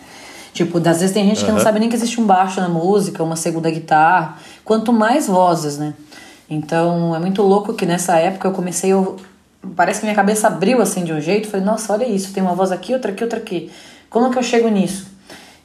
[0.57, 3.23] Tipo, às vezes tem gente que não sabe nem que existe um baixo na música,
[3.23, 4.39] uma segunda guitarra.
[4.65, 5.93] Quanto mais vozes, né?
[6.49, 9.05] Então é muito louco que nessa época eu comecei a.
[9.77, 11.47] Parece que minha cabeça abriu assim de um jeito.
[11.47, 13.71] Falei, nossa, olha isso, tem uma voz aqui, outra aqui, outra aqui.
[14.09, 15.07] Como que eu chego nisso?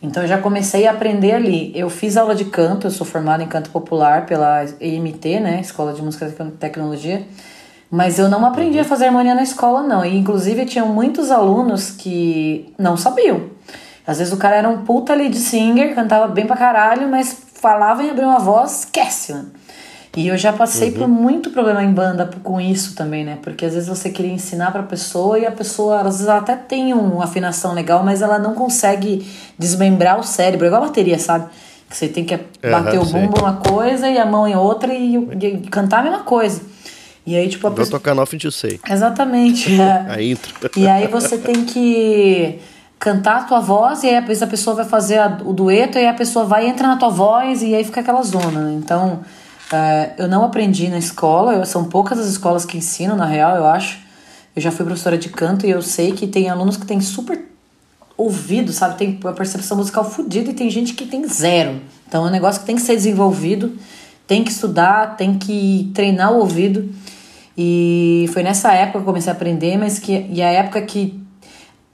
[0.03, 1.71] Então eu já comecei a aprender ali.
[1.73, 5.61] Eu fiz aula de canto, eu sou formada em canto popular pela EMT, né?
[5.61, 7.25] Escola de Música e Tecnologia.
[7.89, 10.03] Mas eu não aprendi a fazer harmonia na escola, não.
[10.03, 13.49] E inclusive tinham muitos alunos que não sabiam.
[14.05, 18.03] Às vezes o cara era um puta lead singer, cantava bem pra caralho, mas falava
[18.03, 19.51] em abrir uma voz, esquece, mano.
[20.17, 23.37] E eu já passei por muito problema em banda com isso também, né?
[23.41, 26.53] Porque às vezes você queria ensinar pra pessoa e a pessoa, às vezes ela até
[26.53, 29.25] tem uma afinação legal, mas ela não consegue
[29.57, 31.49] desmembrar o cérebro, igual a bateria, sabe?
[31.89, 32.37] Que você tem que
[32.69, 33.21] bater o sei.
[33.21, 36.61] bumbo uma coisa e a mão em outra e, e cantar a mesma coisa.
[37.25, 37.99] E aí, tipo, a pessoa.
[37.99, 38.81] tocar nothing to say.
[38.89, 39.79] Exatamente.
[39.79, 40.05] é.
[40.11, 40.53] A intro.
[40.75, 42.59] E aí você tem que
[43.01, 46.07] cantar a tua voz e aí a pessoa vai fazer a- o dueto e aí
[46.07, 48.73] a pessoa vai entra na tua voz e aí fica aquela zona, né?
[48.77, 49.21] Então,
[49.73, 53.55] é, eu não aprendi na escola, eu- são poucas as escolas que ensinam, na real,
[53.55, 53.97] eu acho.
[54.55, 57.43] Eu já fui professora de canto e eu sei que tem alunos que têm super
[58.15, 58.95] ouvido, sabe?
[58.99, 61.81] Tem a percepção musical fodida e tem gente que tem zero.
[62.07, 63.73] Então é um negócio que tem que ser desenvolvido,
[64.27, 66.87] tem que estudar, tem que treinar o ouvido.
[67.57, 71.19] E foi nessa época que eu comecei a aprender, mas que e a época que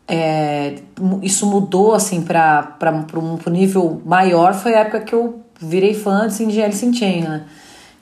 [0.08, 0.76] é,
[1.22, 2.78] isso mudou assim para
[3.16, 7.44] um nível maior foi a época que eu virei fã de Alice in Chains, né?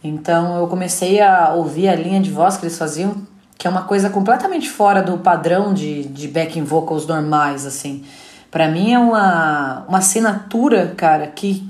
[0.03, 3.15] Então eu comecei a ouvir a linha de voz que eles faziam,
[3.57, 8.03] que é uma coisa completamente fora do padrão de, de backing vocals normais, assim.
[8.51, 11.67] Pra mim é uma, uma assinatura, cara, que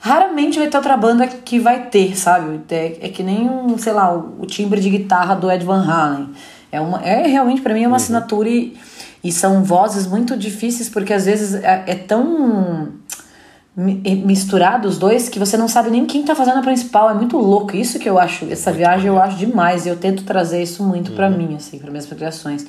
[0.00, 2.60] raramente vai ter outra banda que vai ter, sabe?
[2.70, 5.86] É, é que nem um, sei lá, o, o timbre de guitarra do Ed Van
[5.86, 6.30] Halen.
[6.72, 8.76] É, uma, é realmente, pra mim, é uma assinatura e,
[9.22, 12.88] e são vozes muito difíceis porque às vezes é, é tão
[13.76, 17.10] mi- misturado os dois que você não sabe nem quem tá fazendo a principal.
[17.10, 17.76] É muito louco.
[17.76, 19.86] Isso que eu acho, essa viagem eu acho demais.
[19.86, 22.66] Eu tento trazer isso muito pra mim, assim, para minhas criações.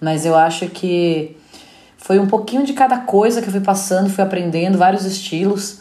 [0.00, 1.36] Mas eu acho que
[1.96, 5.78] foi um pouquinho de cada coisa que eu fui passando, fui aprendendo vários estilos.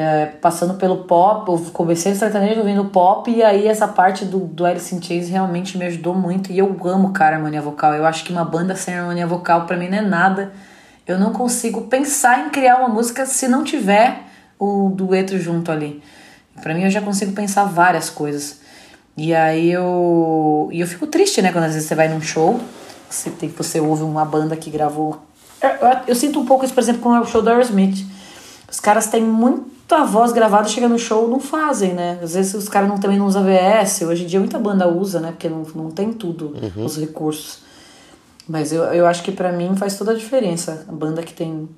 [0.00, 4.38] É, passando pelo pop, eu comecei no sertanejo ouvindo pop, e aí essa parte do,
[4.40, 6.50] do Alice in Chains realmente me ajudou muito.
[6.50, 7.94] E eu amo, cara, harmonia vocal.
[7.94, 10.52] Eu acho que uma banda sem harmonia vocal pra mim não é nada.
[11.06, 14.22] Eu não consigo pensar em criar uma música se não tiver
[14.58, 16.02] o dueto junto ali.
[16.62, 18.60] Pra mim eu já consigo pensar várias coisas.
[19.16, 20.68] E aí eu.
[20.72, 21.52] E eu fico triste, né?
[21.52, 22.60] Quando às vezes você vai num show,
[23.08, 25.20] você, tem, você ouve uma banda que gravou.
[25.60, 28.06] Eu, eu- eu sinto um pouco isso, por exemplo, com o show do Aerosmith.
[28.70, 29.22] Os caras têm
[29.90, 32.18] muita voz gravada, chega no show, não fazem, né?
[32.22, 34.02] Às vezes os caras não, também não usam VS.
[34.02, 35.32] Hoje em dia muita banda usa, né?
[35.32, 37.58] Porque não, não tem tudo, os recursos.
[38.48, 40.86] Mas eu, eu acho que pra mim faz toda a diferença.
[40.88, 41.68] A banda que tem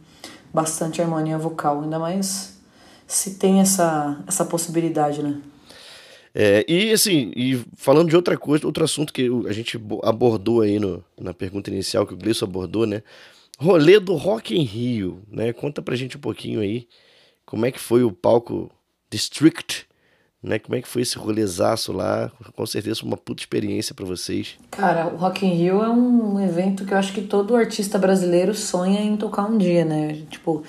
[0.53, 2.61] bastante harmonia vocal, ainda mais
[3.07, 5.39] se tem essa, essa possibilidade, né?
[6.35, 10.63] É, e assim, e falando de outra coisa, outro assunto que a gente bo- abordou
[10.63, 13.03] aí no, na pergunta inicial, que o Gleison abordou, né?
[13.59, 15.53] Rolê do Rock em Rio, né?
[15.53, 16.87] Conta pra gente um pouquinho aí
[17.53, 18.71] como é que foi o palco
[19.11, 19.85] District,
[20.43, 20.59] né?
[20.59, 22.33] Como é que foi esse rolezaço lá?
[22.57, 24.57] Com certeza uma puta experiência pra vocês.
[24.71, 28.55] Cara, o Rock in Rio é um evento que eu acho que todo artista brasileiro
[28.55, 30.23] sonha em tocar um dia, né?
[30.31, 30.63] Tipo,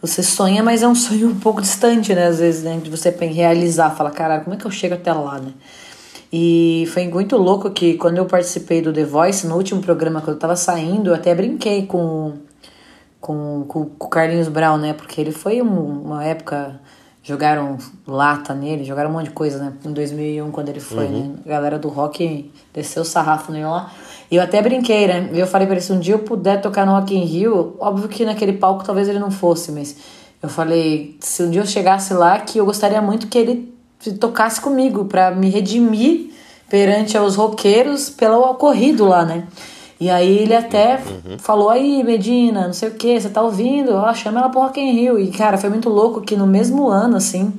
[0.00, 2.28] você sonha, mas é um sonho um pouco distante, né?
[2.28, 2.80] Às vezes, né?
[2.82, 5.52] De você realizar, falar, caralho, como é que eu chego até lá, né?
[6.32, 10.28] E foi muito louco que quando eu participei do The Voice, no último programa que
[10.28, 12.38] eu tava saindo, eu até brinquei com,
[13.24, 14.92] com, com, com o Carlinhos Brown, né?
[14.92, 16.78] Porque ele foi um- uma época.
[17.26, 19.72] Jogaram lata nele, jogaram um monte de coisa, né?
[19.82, 21.30] Em 2001, quando ele foi, né?
[21.46, 23.90] A galera do rock desceu o sarrafo nele lá.
[24.30, 25.30] E eu até brinquei, né?
[25.32, 28.08] Eu falei pra ele, se um dia eu puder tocar no Rock in Rio, óbvio
[28.10, 29.96] que naquele palco talvez ele não fosse, mas
[30.42, 33.74] eu falei, se um dia eu chegasse lá, que eu gostaria muito que ele
[34.20, 36.30] tocasse comigo, pra me redimir
[36.68, 39.44] perante aos roqueiros pelo ocorrido lá, né?
[40.00, 41.00] E aí ele até
[41.38, 43.92] falou, aí, Medina, não sei o que, você tá ouvindo?
[43.92, 45.18] Ó, chama ela pro Rock in Rio.
[45.18, 47.52] E, cara, foi muito louco que no mesmo ano, assim,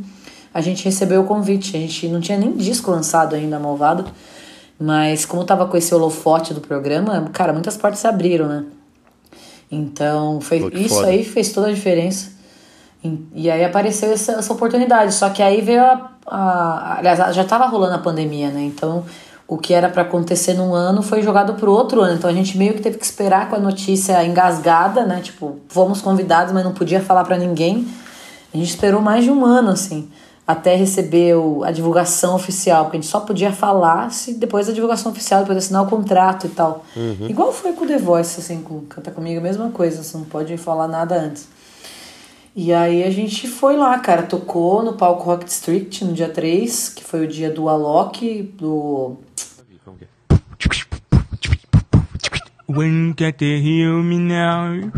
[0.53, 1.75] a gente recebeu o convite.
[1.75, 4.05] A gente não tinha nem disco lançado ainda, Malvado.
[4.79, 8.65] Mas como tava com esse holofote do programa, cara, muitas portas se abriram, né?
[9.71, 11.07] Então, foi, isso foda.
[11.07, 12.31] aí fez toda a diferença.
[13.03, 15.13] E, e aí apareceu essa, essa oportunidade.
[15.13, 16.97] Só que aí veio a, a.
[16.99, 18.61] Aliás, já tava rolando a pandemia, né?
[18.61, 19.05] Então,
[19.47, 22.15] o que era para acontecer num ano foi jogado pro outro ano.
[22.15, 25.21] Então, a gente meio que teve que esperar com a notícia engasgada, né?
[25.21, 27.87] Tipo, fomos convidados, mas não podia falar para ninguém.
[28.53, 30.09] A gente esperou mais de um ano, assim,
[30.47, 34.73] até receber o- a divulgação oficial, porque a gente só podia falar se depois da
[34.73, 36.83] divulgação oficial, depois de assinar o contrato e tal.
[37.29, 40.25] Igual foi com o The Voice, assim, com Canta Comigo, a mesma coisa, você não
[40.25, 41.47] pode falar nada antes.
[42.55, 46.87] E aí a gente foi lá, cara, tocou no palco Rock District no dia 3,
[46.87, 49.17] que foi o dia do Alok, do.
[52.75, 54.91] When can they hear me now?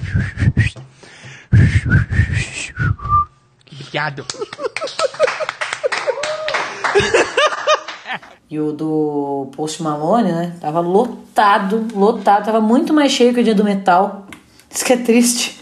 [3.71, 4.25] Obrigado.
[8.49, 10.55] E o do Post Malone, né?
[10.59, 12.45] Tava lotado, lotado.
[12.45, 14.25] Tava muito mais cheio que o dia do metal.
[14.69, 15.59] Isso que é triste.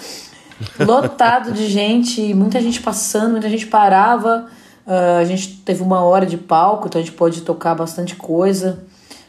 [0.78, 4.48] lotado de gente, muita gente passando, muita gente parava.
[4.86, 8.84] Ah, a gente teve uma hora de palco, então a gente pôde tocar bastante coisa.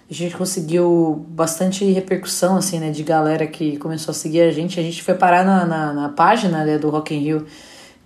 [0.10, 2.90] A gente conseguiu bastante repercussão, assim, né?
[2.90, 4.80] De galera que começou a seguir a gente.
[4.80, 7.46] A gente foi parar na, na, na página né, do Rock in Rio.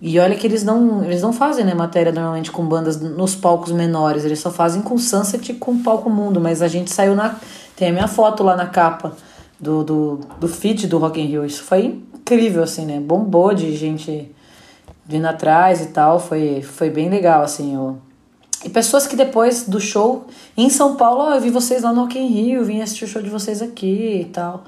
[0.00, 3.72] E olha que eles não, eles não fazem né, matéria normalmente com bandas nos palcos
[3.72, 7.36] menores, eles só fazem com Sunset e com Palco Mundo, mas a gente saiu na.
[7.74, 9.16] Tem a minha foto lá na capa
[9.58, 11.44] do, do, do feed do Rock in Rio.
[11.46, 13.00] Isso foi incrível, assim, né?
[13.00, 14.30] Bombou de gente
[15.06, 16.20] vindo atrás e tal.
[16.20, 17.74] Foi, foi bem legal, assim.
[18.64, 22.02] E pessoas que depois do show em São Paulo, ó, eu vi vocês lá no
[22.02, 24.64] Rock in Rio, vim assistir o show de vocês aqui e tal.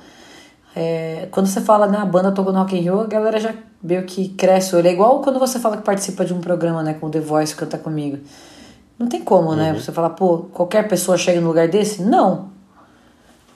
[0.74, 3.54] É, quando você fala, né, a banda tocou no Rock in Rio, a galera já
[3.82, 4.88] meio que cresce o olho.
[4.88, 7.56] É igual quando você fala que participa de um programa, né, com o The Voice,
[7.56, 8.18] canta comigo.
[8.98, 9.72] Não tem como, né?
[9.74, 12.02] Você falar, pô, qualquer pessoa chega num lugar desse?
[12.02, 12.50] Não.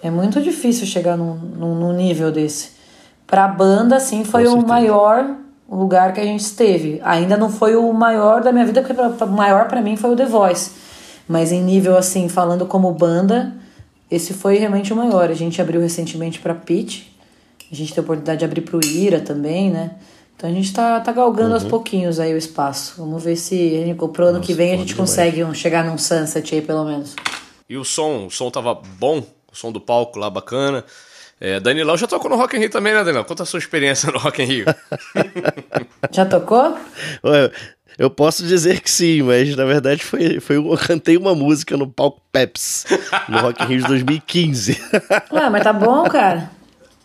[0.02, 2.72] É muito difícil chegar num, num, num nível desse.
[3.26, 5.36] Pra banda, assim, foi o maior
[5.76, 7.00] lugar que a gente esteve.
[7.04, 10.16] Ainda não foi o maior da minha vida, porque o maior pra mim foi o
[10.16, 10.70] The Voice.
[11.28, 13.54] Mas em nível, assim, falando como banda,
[14.10, 15.30] esse foi realmente o maior.
[15.30, 17.02] A gente abriu recentemente pra Pitch.
[17.70, 19.92] A gente tem a oportunidade de abrir pro Ira também, né?
[20.36, 22.94] Então a gente tá, tá galgando aos pouquinhos aí o espaço.
[22.98, 26.62] Vamos ver se pro ano que vem a gente consegue um- chegar num sunset aí,
[26.62, 27.14] pelo menos.
[27.68, 29.18] E o som, o som tava bom,
[29.52, 30.82] o som do palco lá bacana.
[31.40, 33.24] É, Danilão já tocou no Rock in Rio também, né, Danilão?
[33.24, 34.66] Conta a sua experiência no Rock in Rio.
[36.12, 36.76] Já tocou?
[37.24, 37.50] Ué,
[37.98, 41.86] Eu posso dizer que sim, mas na verdade foi, foi eu cantei uma música no
[41.88, 42.86] palco Peps,
[43.28, 44.80] no Rock in Rio de 2015.
[45.32, 46.50] Ué, mas tá bom, cara.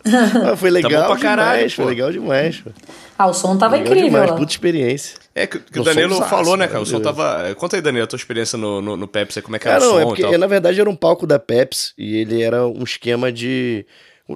[0.08, 1.88] Ah, foi legal Tá bom pra demais, caralho, foi pô.
[1.90, 2.58] legal demais.
[2.58, 2.70] pô.
[3.18, 5.18] Ah, o som tava legal incrível demais, puta experiência.
[5.34, 6.80] É, que, que o Danilo falou, né, cara?
[6.80, 7.52] O som tava.
[7.56, 9.80] Conta aí, Danilo, a tua experiência no, no, no Pepsi, como é que Ah, era
[9.80, 10.38] não, o é som porque e tal.
[10.38, 13.84] na verdade era um palco da Pepsi e ele era um esquema de.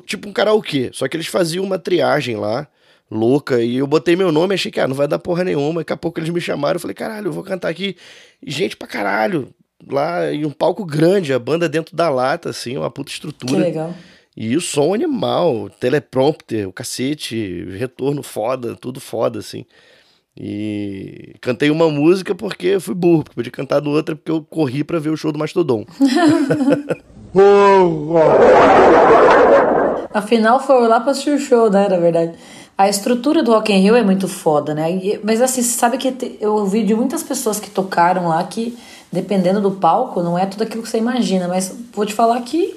[0.07, 0.91] Tipo um karaokê.
[0.93, 2.69] Só que eles faziam uma triagem lá,
[3.11, 5.81] louca, e eu botei meu nome, achei que ah, não vai dar porra nenhuma.
[5.81, 7.97] Daqui a pouco eles me chamaram, eu falei, caralho, eu vou cantar aqui.
[8.45, 9.49] E gente pra caralho.
[9.91, 13.61] Lá em um palco grande, a banda dentro da lata, assim, uma puta Que estrutura.
[13.61, 13.95] legal.
[14.37, 19.65] E o som animal, teleprompter, o cacete, retorno foda, tudo foda, assim.
[20.39, 24.85] E cantei uma música porque fui burro, porque podia cantar do outra porque eu corri
[24.85, 25.85] pra ver o show do Mastodon.
[30.13, 32.33] Afinal, foi lá pra assistir o show, né, na verdade.
[32.77, 34.91] A estrutura do Rock in Rio é muito foda, né?
[34.91, 38.77] E- Mas assim, você sabe que eu ouvi de muitas pessoas que tocaram lá que,
[39.13, 41.47] dependendo do palco, não é tudo aquilo que você imagina.
[41.47, 42.75] Mas vou te falar que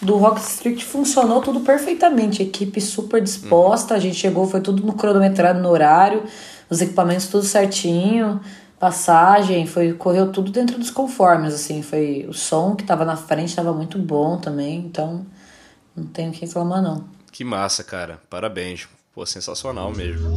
[0.00, 2.42] do Rock Street funcionou tudo perfeitamente.
[2.42, 6.22] Equipe super disposta, a gente chegou, foi tudo no cronometrado no horário,
[6.70, 8.40] os equipamentos tudo certinho,
[8.78, 11.80] passagem, foi correu tudo dentro dos conformes, assim.
[11.82, 15.24] Foi o som que tava na frente tava muito bom também, então
[15.96, 17.08] não tenho o que reclamar não.
[17.32, 18.20] Que massa, cara.
[18.28, 18.88] Parabéns.
[19.14, 20.36] Pô, sensacional mesmo.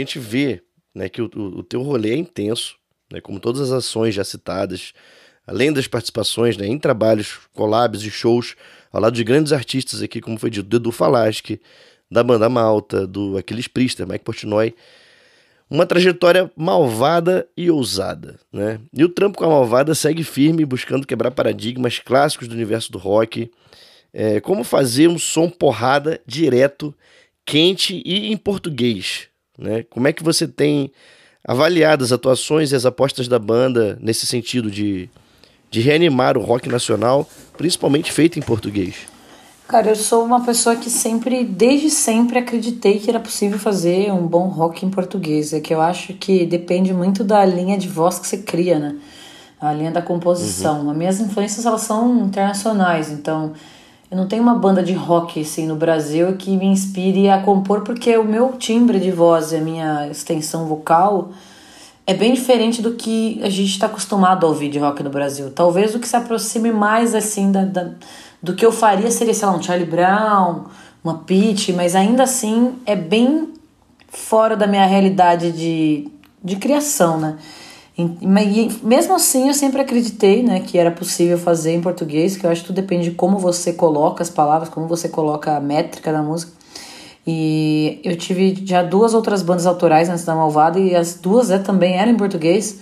[0.00, 0.62] Gente vê
[0.94, 2.76] né, que o, o- teu rolê é intenso,
[3.12, 4.92] né, como todas as ações já citadas
[5.46, 8.54] além das participações né, em trabalhos, collabs e shows,
[8.92, 11.60] ao lado de grandes artistas aqui, como foi dito, do Edu Falaschi,
[12.08, 14.74] da Banda Malta, do Aquiles Priester, Mike Portnoy,
[15.68, 18.80] uma trajetória malvada e ousada, né?
[18.92, 22.98] E o trampo com a malvada segue firme, buscando quebrar paradigmas clássicos do universo do
[22.98, 23.50] rock,
[24.12, 26.94] é, como fazer um som porrada direto,
[27.44, 29.28] quente e em português,
[29.60, 29.84] né?
[29.90, 30.90] Como é que você tem
[31.46, 35.08] avaliado as atuações e as apostas da banda nesse sentido de,
[35.70, 39.06] de reanimar o rock nacional, principalmente feito em português?
[39.68, 44.26] Cara, eu sou uma pessoa que sempre, desde sempre, acreditei que era possível fazer um
[44.26, 45.52] bom rock em português.
[45.52, 48.96] É que eu acho que depende muito da linha de voz que você cria, né?
[49.60, 50.80] A linha da composição.
[50.80, 50.90] Uhum.
[50.90, 53.52] As minhas influências, elas são internacionais, então
[54.10, 57.82] eu não tenho uma banda de rock assim no Brasil que me inspire a compor,
[57.82, 61.30] porque o meu timbre de voz e a minha extensão vocal
[62.04, 65.52] é bem diferente do que a gente está acostumado a ouvir de rock no Brasil.
[65.52, 67.90] Talvez o que se aproxime mais assim da, da
[68.42, 70.64] do que eu faria seria, sei lá, um Charlie Brown,
[71.04, 73.52] uma Peach, mas ainda assim é bem
[74.08, 76.08] fora da minha realidade de,
[76.42, 77.36] de criação, né?
[78.82, 82.62] Mesmo assim, eu sempre acreditei né, que era possível fazer em português, que eu acho
[82.62, 86.22] que tudo depende de como você coloca as palavras, como você coloca a métrica da
[86.22, 86.52] música.
[87.26, 91.58] E eu tive já duas outras bandas autorais antes da Malvada, e as duas é,
[91.58, 92.76] também eram em português,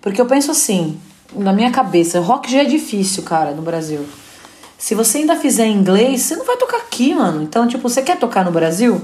[0.00, 0.98] porque eu penso assim,
[1.34, 4.04] na minha cabeça, rock já é difícil, cara, no Brasil.
[4.78, 7.42] Se você ainda fizer em inglês, você não vai tocar aqui, mano.
[7.42, 9.00] Então, tipo, você quer tocar no Brasil?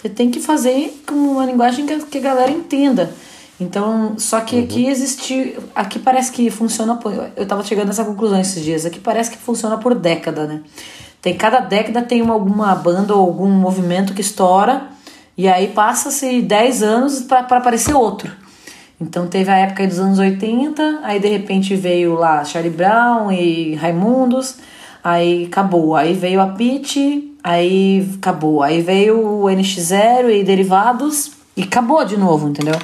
[0.00, 3.12] Você tem que fazer com uma linguagem que a galera entenda.
[3.60, 4.64] Então, só que uhum.
[4.64, 5.56] aqui existe.
[5.74, 7.12] Aqui parece que funciona por.
[7.36, 8.84] Eu tava chegando nessa conclusão esses dias.
[8.84, 10.62] Aqui parece que funciona por década, né?
[11.20, 14.88] Tem cada década tem uma, alguma banda ou algum movimento que estoura.
[15.36, 18.30] E aí passa-se 10 anos para aparecer outro.
[19.00, 23.74] Então teve a época dos anos 80, aí de repente veio lá Charlie Brown e
[23.74, 24.56] Raimundos.
[25.02, 25.96] Aí acabou.
[25.96, 28.62] Aí veio a Pit, aí acabou.
[28.62, 32.76] Aí veio o NX0 e derivados e acabou de novo, entendeu?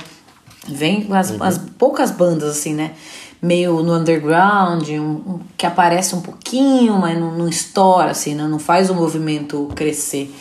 [0.69, 1.43] Vem as, uhum.
[1.43, 2.93] as poucas bandas assim, né?
[3.41, 8.45] Meio no underground, um, um, que aparece um pouquinho, mas não, não estoura, assim, né?
[8.49, 10.35] não faz o movimento crescer.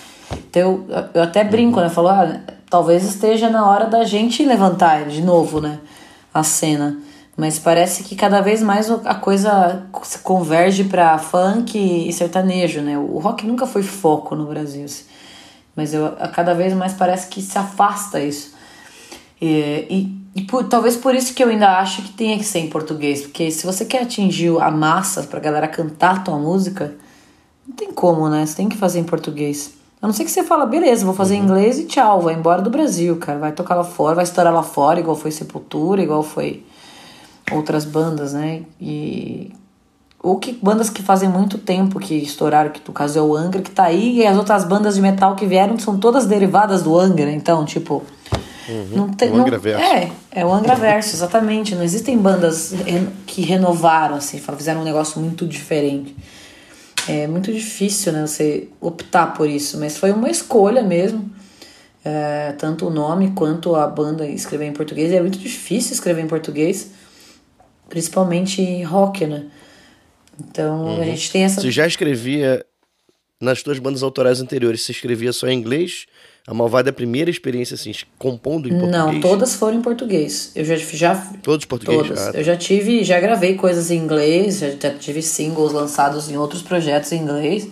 [0.49, 1.89] Então eu, eu até brinco, né?
[1.89, 5.79] Falo, ah, talvez esteja na hora da gente levantar de novo, né?
[6.33, 6.97] A cena.
[7.37, 12.97] Mas parece que cada vez mais a coisa se converge para funk e sertanejo, né?
[12.97, 15.03] O rock nunca foi foco no Brasil, assim.
[15.75, 18.55] mas eu, a cada vez mais parece que se afasta isso.
[19.39, 22.59] E, e, e por, talvez por isso que eu ainda acho que tenha que ser
[22.59, 26.93] em português, porque se você quer atingir a massa pra galera cantar a tua música,
[27.67, 28.45] não tem como, né?
[28.45, 29.73] Você tem que fazer em português.
[29.99, 31.45] A não ser que você fala, beleza, vou fazer em uhum.
[31.45, 33.39] inglês e tchau, vai embora do Brasil, cara.
[33.39, 36.63] Vai tocar lá fora, vai estourar lá fora, igual foi Sepultura, igual foi
[37.51, 38.61] outras bandas, né?
[38.79, 39.51] E
[40.21, 43.61] ou que bandas que fazem muito tempo que estouraram, que no caso é o Angra,
[43.61, 46.95] que tá aí, e as outras bandas de metal que vieram são todas derivadas do
[46.95, 48.03] Angra, então, tipo.
[48.67, 49.83] Uhum, não tem, o Angra Verso.
[49.83, 51.75] É, é o Angra Verso, exatamente.
[51.75, 52.73] Não existem bandas
[53.25, 56.15] que renovaram, assim, fizeram um negócio muito diferente.
[57.07, 61.29] É muito difícil, né, você optar por isso, mas foi uma escolha mesmo.
[62.03, 65.11] É, tanto o nome quanto a banda escrever em português.
[65.11, 66.91] É muito difícil escrever em português
[67.89, 69.45] principalmente rock, né?
[70.39, 71.01] Então uhum.
[71.01, 71.61] a gente tem essa.
[71.61, 72.65] Você já escrevia
[73.39, 76.05] nas suas bandas autorais anteriores, você escrevia só em inglês?
[76.47, 78.95] A Malvada é a primeira experiência assim, compondo em português?
[78.95, 80.53] Não, todas foram em português.
[80.55, 82.03] Eu já já Todos português.
[82.03, 82.27] Todas.
[82.27, 82.37] Ah, tá.
[82.37, 87.11] Eu já tive, já gravei coisas em inglês, já tive singles lançados em outros projetos
[87.11, 87.67] em inglês.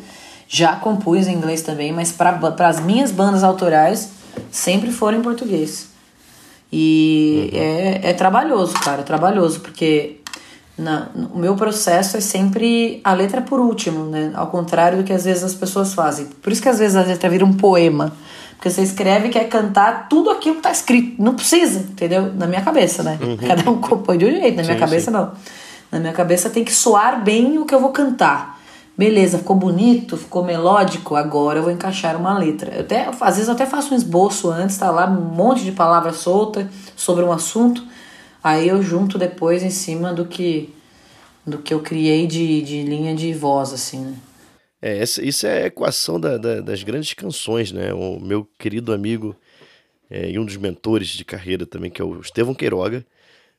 [0.46, 4.10] Já compus em inglês também, mas para as minhas bandas autorais
[4.52, 5.88] sempre foram em português.
[6.70, 7.60] E uhum.
[7.60, 10.18] é, é trabalhoso, cara, é trabalhoso, porque
[10.78, 14.34] na, o meu processo é sempre a letra por último, né?
[14.36, 16.26] Ao contrário do que às vezes as pessoas fazem.
[16.42, 18.14] Por isso que às vezes a letra vira um poema.
[18.56, 21.22] Porque você escreve e quer cantar tudo aquilo que tá escrito.
[21.22, 22.34] Não precisa, entendeu?
[22.34, 23.20] Na minha cabeça, né?
[23.22, 23.38] Uhum.
[23.38, 25.12] Cada um compõe de um jeito, na minha sim, cabeça sim.
[25.12, 25.32] não.
[25.92, 28.60] Na minha cabeça tem que soar bem o que eu vou cantar.
[28.98, 32.74] Beleza, ficou bonito, ficou melódico, agora eu vou encaixar uma letra.
[32.74, 35.74] Eu até, às vezes eu até faço um esboço antes, tá lá um monte de
[35.74, 37.84] palavra solta sobre um assunto,
[38.42, 40.74] aí eu junto depois em cima do que
[41.46, 44.14] do que eu criei de, de linha de voz, assim, né?
[44.86, 47.92] É, essa, isso é a equação da, da, das grandes canções, né?
[47.92, 49.36] O meu querido amigo
[50.12, 53.04] é, e um dos mentores de carreira também, que é o Estevão Queiroga,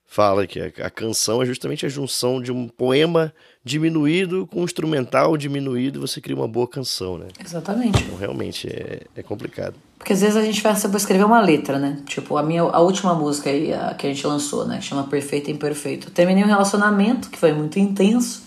[0.07, 4.65] fala que a, a canção é justamente a junção de um poema diminuído com um
[4.65, 7.27] instrumental diminuído, você cria uma boa canção, né?
[7.45, 8.05] Exatamente.
[8.05, 9.75] Então, realmente é, é complicado.
[9.99, 11.99] Porque às vezes a gente vai escrever uma letra, né?
[12.07, 14.79] Tipo, a minha a última música aí, a, que a gente lançou, né?
[14.79, 16.07] Que chama Perfeito e Imperfeito.
[16.07, 18.46] Eu terminei um relacionamento que foi muito intenso.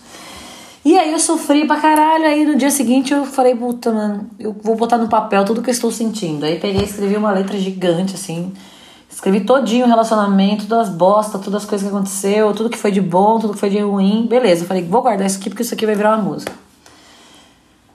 [0.84, 2.24] E aí eu sofri pra caralho.
[2.24, 5.70] Aí no dia seguinte eu falei, puta, mano, eu vou botar no papel tudo que
[5.70, 6.44] eu estou sentindo.
[6.44, 8.52] Aí peguei e escrevi uma letra gigante, assim.
[9.10, 12.92] Escrevi todinho o relacionamento, todas as bostas, todas as coisas que aconteceu, tudo que foi
[12.92, 14.26] de bom, tudo que foi de ruim.
[14.26, 16.52] Beleza, eu falei, vou guardar isso aqui porque isso aqui vai virar uma música.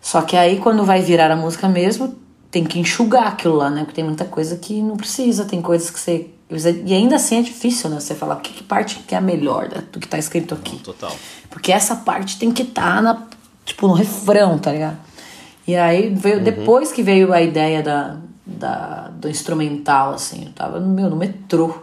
[0.02, 2.16] Só que aí quando vai virar a música mesmo,
[2.52, 3.82] tem que enxugar aquilo lá, né?
[3.82, 6.30] Porque tem muita coisa que não precisa, tem coisas que você.
[6.50, 8.00] E ainda assim é difícil, né?
[8.00, 10.78] Você falar que, que parte que é a melhor do que tá escrito aqui.
[10.78, 11.12] Total.
[11.50, 13.24] Porque essa parte tem que estar tá na,
[13.66, 14.98] tipo, no refrão, tá ligado?
[15.68, 20.80] E aí veio, depois que veio a ideia da, da, do instrumental, assim, eu tava
[20.80, 21.74] no meu, no metrô.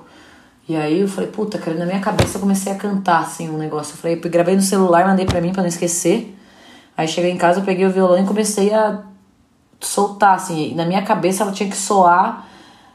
[0.69, 3.59] E aí eu falei, puta, cara, na minha cabeça eu comecei a cantar, assim, um
[3.59, 3.95] negócio.
[3.95, 6.39] Eu falei, eu gravei no celular, mandei pra mim pra não esquecer.
[6.97, 9.03] Aí cheguei em casa, eu peguei o violão e comecei a
[9.81, 10.73] soltar, assim.
[10.77, 12.47] Na minha cabeça ela tinha que soar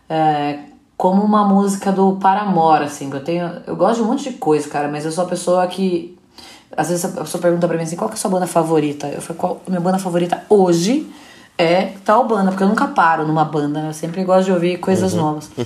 [0.09, 0.59] é,
[0.97, 3.09] como uma música do Paramore, assim.
[3.13, 5.65] Eu, tenho, eu gosto de um monte de coisa, cara, mas eu sou a pessoa
[5.67, 6.17] que...
[6.75, 9.07] Às vezes a pessoa pergunta pra mim assim, qual que é a sua banda favorita?
[9.07, 11.07] Eu falei, qual minha banda favorita hoje
[11.57, 15.13] é tal banda, porque eu nunca paro numa banda, eu sempre gosto de ouvir coisas
[15.13, 15.19] Uhum.
[15.21, 15.49] novas.
[15.57, 15.65] Aí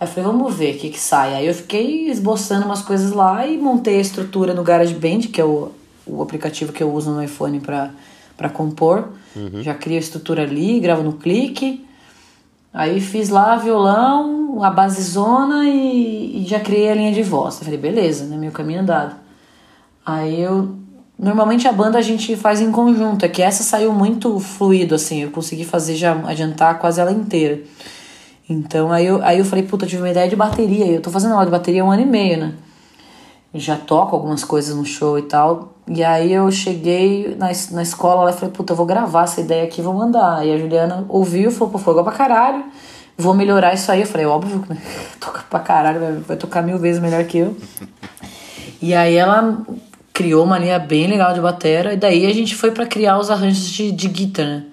[0.00, 1.34] eu falei, vamos ver o que que sai.
[1.34, 5.44] Aí eu fiquei esboçando umas coisas lá e montei a estrutura no GarageBand, que é
[5.44, 5.72] o,
[6.06, 7.90] o aplicativo que eu uso no iPhone pra,
[8.36, 9.08] pra compor.
[9.36, 9.62] Uhum.
[9.62, 11.84] Já crio a estrutura ali, gravo no clique.
[12.72, 17.58] Aí fiz lá violão, a basezona e, e já criei a linha de voz.
[17.58, 18.36] Eu falei, beleza, né?
[18.36, 19.16] Meu caminho andado.
[20.04, 20.76] Aí eu.
[21.18, 25.24] Normalmente a banda a gente faz em conjunto, é que essa saiu muito fluido, assim,
[25.24, 27.60] eu consegui fazer já adiantar quase ela inteira.
[28.48, 30.86] Então aí eu, aí eu falei, puta, eu tive uma ideia de bateria.
[30.86, 32.54] Eu tô fazendo aula de bateria há um ano e meio, né?
[33.52, 35.74] Já toco algumas coisas no show e tal.
[35.90, 39.40] E aí eu cheguei na, na escola lá e falei, puta, eu vou gravar essa
[39.40, 40.46] ideia aqui e vou mandar.
[40.46, 42.64] E a Juliana ouviu, falou, pô, foi igual pra caralho.
[43.16, 44.02] Vou melhorar isso aí.
[44.02, 44.76] Eu falei, óbvio, né?
[45.18, 47.56] Toca pra caralho, vai, tocar mil vezes melhor que eu.
[48.80, 49.58] E aí ela
[50.12, 51.94] criou uma linha bem legal de batera.
[51.94, 54.64] E daí a gente foi pra criar os arranjos de, de guitarra, né?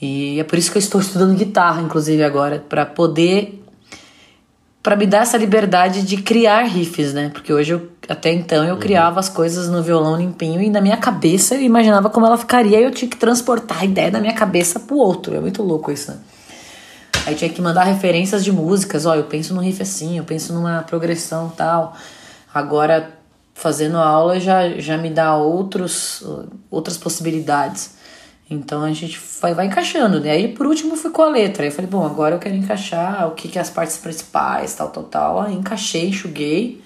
[0.00, 3.63] E é por isso que eu estou estudando guitarra, inclusive, agora, pra poder
[4.84, 7.30] para me dar essa liberdade de criar riffs, né?
[7.30, 10.98] Porque hoje eu, até então eu criava as coisas no violão limpinho e na minha
[10.98, 14.34] cabeça eu imaginava como ela ficaria e eu tinha que transportar a ideia da minha
[14.34, 15.34] cabeça pro outro.
[15.34, 16.18] É muito louco isso, né?
[17.24, 20.52] Aí tinha que mandar referências de músicas, ó, eu penso num riff assim, eu penso
[20.52, 21.96] numa progressão tal.
[22.52, 23.10] Agora
[23.54, 26.22] fazendo aula já já me dá outros
[26.70, 27.93] outras possibilidades.
[28.48, 30.30] Então a gente vai, vai encaixando, né?
[30.32, 31.62] Aí por último ficou a letra.
[31.62, 34.74] Aí eu falei, bom, agora eu quero encaixar o que, que é as partes principais,
[34.74, 35.40] tal, tal, tal.
[35.40, 36.82] Aí encaixei, enxuguei.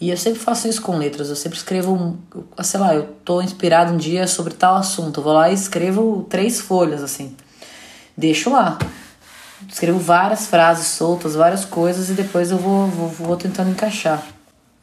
[0.00, 1.28] E eu sempre faço isso com letras.
[1.28, 2.18] Eu sempre escrevo,
[2.62, 5.20] sei lá, eu tô inspirado um dia sobre tal assunto.
[5.20, 7.36] Eu vou lá e escrevo três folhas, assim.
[8.16, 8.78] Deixo lá.
[9.68, 14.24] Escrevo várias frases soltas, várias coisas e depois eu vou, vou, vou tentando encaixar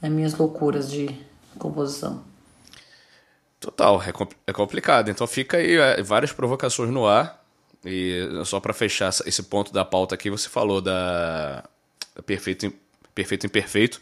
[0.01, 1.09] nas minhas loucuras de
[1.57, 2.32] composição.
[3.63, 4.11] Total, é,
[4.47, 5.09] é complicado.
[5.09, 7.41] Então fica aí é, várias provocações no ar.
[7.85, 11.63] E só pra fechar esse ponto da pauta aqui, você falou da,
[12.25, 12.73] Perfeito,
[13.15, 14.01] Perfeito Imperfeito,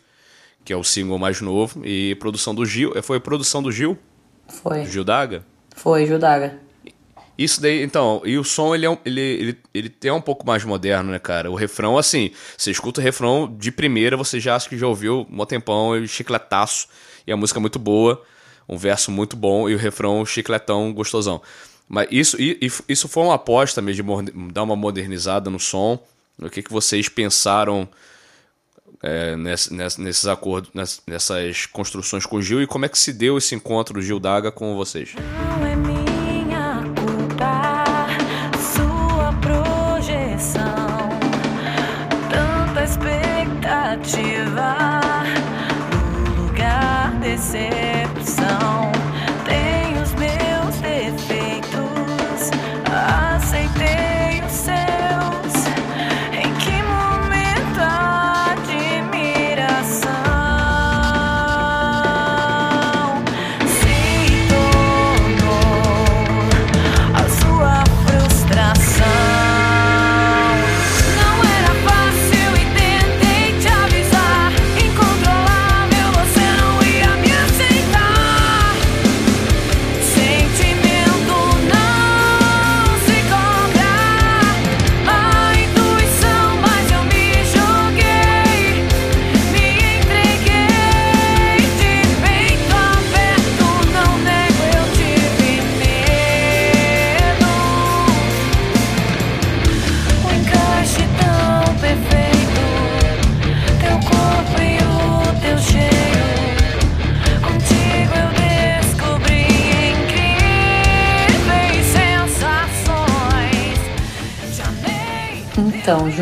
[0.66, 2.94] que é o single mais novo, e produção do Gil.
[3.04, 3.98] Foi a produção do Gil?
[4.48, 4.86] Foi.
[4.86, 5.44] Gil Daga?
[5.76, 6.60] Foi, Judaga.
[7.38, 10.46] Isso daí, então, e o som ele, é um- ele, ele, ele tem um pouco
[10.46, 11.50] mais moderno, né, cara?
[11.50, 15.26] O refrão, assim, você escuta o refrão de primeira, você já acha que já ouviu
[15.32, 16.88] um tempão, e chicletaço,
[17.26, 18.22] e a música é muito boa,
[18.68, 21.42] um verso muito bom, e o refrão chicletão gostosão.
[21.88, 22.38] Mas isso,
[22.88, 26.00] isso foi uma aposta mesmo de dar uma modernizada no som.
[26.42, 27.88] O que, que vocês pensaram
[29.04, 32.98] é, ness- ness- nesses acordos, ness- nessas construções com o Gil, e como é que
[32.98, 35.14] se deu esse encontro do Gil Daga com vocês?
[35.16, 38.08] Não é minha culpa,
[38.58, 41.10] sua projeção.
[42.30, 44.76] Tanta expectativa
[45.92, 47.81] no lugar decepção.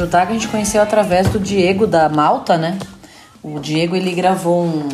[0.10, 2.80] Gildaga a gente conheceu através do Diego da Malta, né?
[3.44, 4.90] O Diego ele gravou um,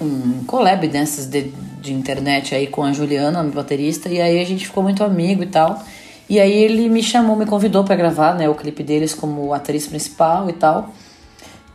[0.00, 4.44] um collab dessas de, de internet aí com a Juliana, a baterista, e aí a
[4.44, 5.80] gente ficou muito amigo e tal.
[6.28, 9.86] E aí ele me chamou, me convidou pra gravar, né, o clipe deles como atriz
[9.86, 10.92] principal e tal.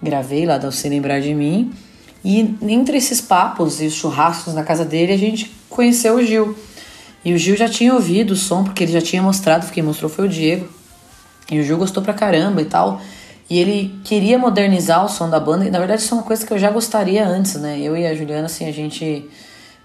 [0.04, 1.72] Gravei lá, dá se lembrar de mim.
[2.26, 6.58] E entre esses papos e os churrascos na casa dele, a gente conheceu o Gil.
[7.24, 10.10] E o Gil já tinha ouvido o som, porque ele já tinha mostrado, quem mostrou
[10.12, 10.81] foi o Diego.
[11.50, 13.02] E o Gil gostou pra caramba e tal.
[13.50, 16.46] E ele queria modernizar o som da banda, e na verdade isso é uma coisa
[16.46, 17.80] que eu já gostaria antes, né?
[17.80, 19.30] Eu e a Juliana, assim, a gente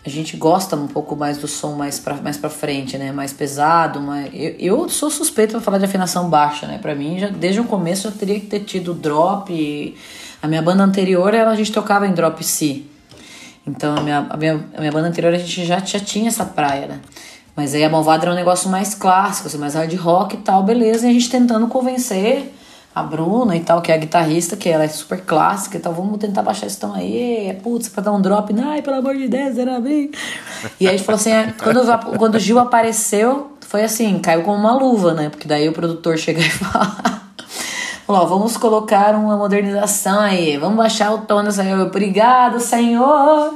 [0.07, 3.11] a gente gosta um pouco mais do som mais pra, mais pra frente, né?
[3.11, 4.31] Mais pesado, mais...
[4.33, 6.79] Eu, eu sou suspeito pra falar de afinação baixa, né?
[6.79, 9.53] Pra mim, já, desde o começo, já teria que ter tido drop.
[9.53, 9.97] e
[10.41, 12.85] A minha banda anterior, ela, a gente tocava em drop C.
[13.67, 16.45] Então, a minha, a minha, a minha banda anterior, a gente já, já tinha essa
[16.45, 17.01] praia, né?
[17.57, 20.63] Mas aí a Malvada era um negócio mais clássico, assim, mais hard rock e tal,
[20.63, 21.07] beleza.
[21.07, 22.53] E a gente tentando convencer
[22.95, 25.93] a Bruna e tal, que é a guitarrista, que ela é super clássica e tal,
[25.93, 29.29] vamos tentar baixar esse tom aí, putz, pra dar um drop, ai, pelo amor de
[29.29, 30.11] Deus, era bem.
[30.81, 31.81] E aí a gente falou assim, é, quando,
[32.19, 35.29] quando o Gil apareceu, foi assim, caiu como uma luva, né?
[35.29, 37.23] Porque daí o produtor chega e fala.
[38.09, 41.63] Ó, vamos colocar uma modernização aí, vamos baixar o tom dessa.
[41.83, 43.55] Obrigado, Senhor!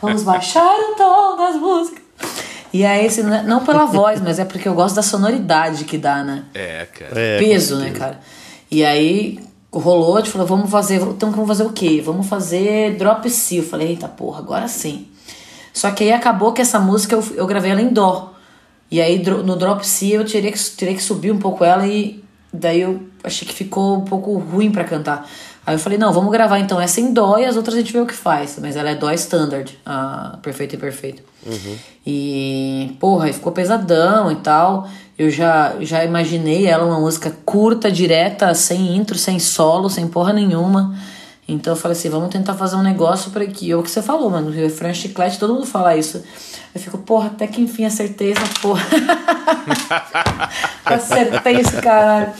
[0.00, 1.99] Vamos baixar o tom das músicas.
[2.72, 5.84] E aí, assim, não é- não pela voz, mas é porque eu gosto da sonoridade
[5.84, 6.44] que dá, né?
[6.54, 7.20] É, cara.
[7.20, 8.20] É, peso, né, cara?
[8.70, 9.40] E aí
[9.72, 12.00] rolou, a gente falou, vamos fazer, então vamos fazer o quê?
[12.04, 13.58] Vamos fazer Drop C.
[13.58, 15.06] Eu falei, eita porra, agora sim.
[15.72, 18.34] Só que aí acabou que essa música eu, eu gravei ela em dó.
[18.90, 22.22] E aí no Drop C eu teria que, teria que subir um pouco ela e
[22.52, 25.28] daí eu achei que ficou um pouco ruim pra cantar.
[25.70, 27.92] Aí eu falei, não, vamos gravar então essa em dó e as outras a gente
[27.92, 28.58] vê o que faz.
[28.60, 31.22] Mas ela é dó standard, a perfeito e perfeito.
[32.04, 34.88] E, porra, aí ficou pesadão e tal.
[35.16, 40.32] Eu já, já imaginei ela uma música curta, direta, sem intro, sem solo, sem porra
[40.32, 40.92] nenhuma.
[41.46, 43.70] Então eu falei assim, vamos tentar fazer um negócio pra que.
[43.70, 44.48] É o que você falou, mano.
[44.48, 46.20] O refrão chiclete, todo mundo fala isso.
[46.74, 48.84] Eu fico, porra, até que enfim acertei essa porra.
[50.84, 52.32] acertei esse caralho.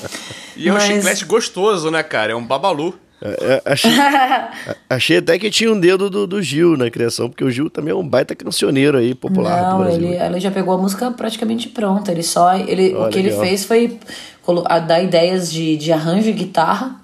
[0.56, 2.32] E é um Mas- chiclete gostoso, né, cara?
[2.32, 2.98] É um babalu.
[3.22, 3.90] É, é, achei,
[4.88, 7.92] achei até que tinha um dedo do, do Gil na criação, porque o Gil também
[7.92, 10.08] é um baita cancioneiro aí, popular do Não, Brasil.
[10.08, 12.10] ele, ele já pegou a música praticamente pronta.
[12.10, 12.56] Ele só.
[12.56, 13.98] Ele, Ó, o que ele fez foi
[14.86, 17.00] dar ideias de, de arranjo e guitarra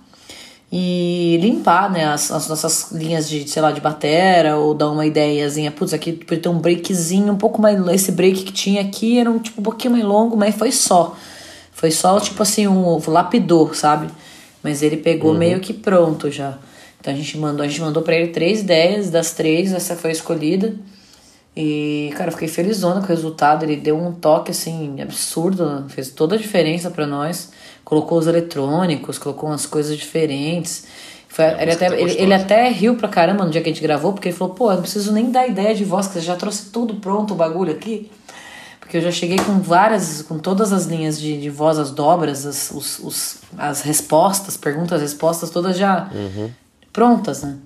[0.73, 5.07] e limpar, né, as, as nossas linhas de, sei lá, de batera, ou dar uma
[5.07, 5.71] ideiazinha.
[5.71, 7.79] Putz, aqui podia ter um breakzinho um pouco mais.
[7.89, 11.14] Esse break que tinha aqui era um tipo um pouquinho mais longo, mas foi só.
[11.73, 14.09] Foi só, tipo assim, um lapidor, sabe?
[14.67, 16.59] Mas ele pegou meio que pronto já.
[17.01, 20.11] Então a gente mandou, a gente mandou pra ele três ideias, das três, essa foi
[20.11, 20.75] a escolhida.
[21.57, 23.62] E, cara, eu fiquei felizona com o resultado.
[23.62, 25.85] Ele deu um toque, assim, absurdo.
[25.89, 27.53] Fez toda a diferença pra nós.
[27.85, 30.85] Colocou os eletrônicos, colocou umas coisas diferentes.
[31.29, 34.12] Foi, ele, até, ele, ele até riu pra caramba no dia que a gente gravou,
[34.12, 36.35] porque ele falou, pô, eu não preciso nem dar ideia de voz, que você já
[36.35, 38.11] trouxe tudo pronto o bagulho aqui.
[38.87, 42.47] Porque eu já cheguei com várias, com todas as linhas de, de voz, as dobras,
[42.47, 46.09] as, os, os, as respostas, perguntas, respostas, todas já
[46.93, 47.57] prontas, né?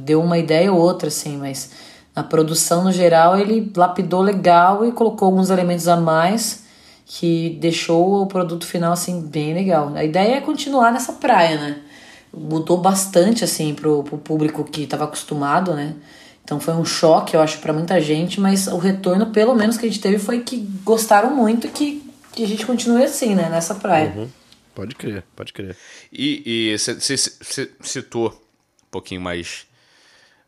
[0.00, 1.72] Deu uma ideia ou outra, assim, mas
[2.14, 6.62] na produção no geral ele lapidou legal e colocou alguns elementos a mais
[7.04, 9.90] que deixou o produto final, assim, bem legal.
[9.96, 11.78] A ideia é continuar nessa praia, né?
[12.32, 15.96] Mudou bastante, assim, pro, pro público que estava acostumado, né?
[16.48, 19.84] Então foi um choque, eu acho, pra muita gente, mas o retorno, pelo menos, que
[19.84, 23.50] a gente teve foi que gostaram muito e que, que a gente continue assim, né?
[23.50, 24.14] Nessa praia.
[24.16, 24.30] Uhum.
[24.74, 25.76] Pode crer, pode crer.
[26.10, 27.06] E você
[27.82, 29.66] citou um pouquinho mais,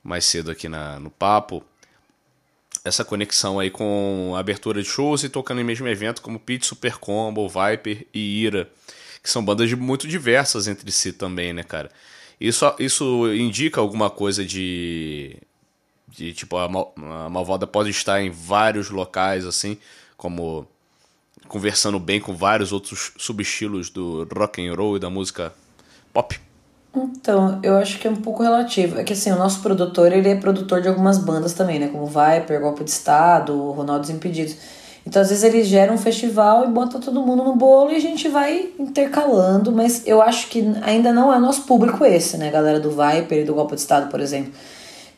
[0.02, 1.62] mais cedo aqui na, no papo
[2.82, 6.64] essa conexão aí com a abertura de shows e tocando em mesmo evento como Pete
[6.64, 8.70] Super Combo, Viper e Ira,
[9.22, 11.90] que são bandas de- muito diversas entre si também, né, cara?
[12.40, 15.36] Isso, isso indica alguma coisa de.
[16.10, 19.78] De tipo, a, Mal- a Malvada pode estar em vários locais, assim,
[20.16, 20.66] como
[21.48, 25.52] conversando bem com vários outros subestilos do rock and roll e da música
[26.12, 26.38] pop.
[26.94, 28.98] Então, eu acho que é um pouco relativo.
[28.98, 31.88] É que assim, o nosso produtor, ele é produtor de algumas bandas também, né?
[31.88, 34.56] Como Viper, Golpe de Estado, Ronaldo Impedidos.
[35.06, 38.00] Então, às vezes ele gera um festival e bota todo mundo no bolo e a
[38.00, 42.50] gente vai intercalando, mas eu acho que ainda não é nosso público esse, né?
[42.50, 44.52] Galera do Viper e do Golpe de Estado, por exemplo.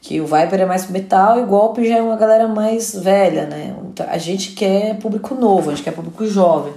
[0.02, 3.46] Que o Viper é mais metal e o Golpe já é uma galera mais velha,
[3.46, 3.72] né?
[3.88, 6.72] Então, A gente quer público novo, a gente quer público jovem.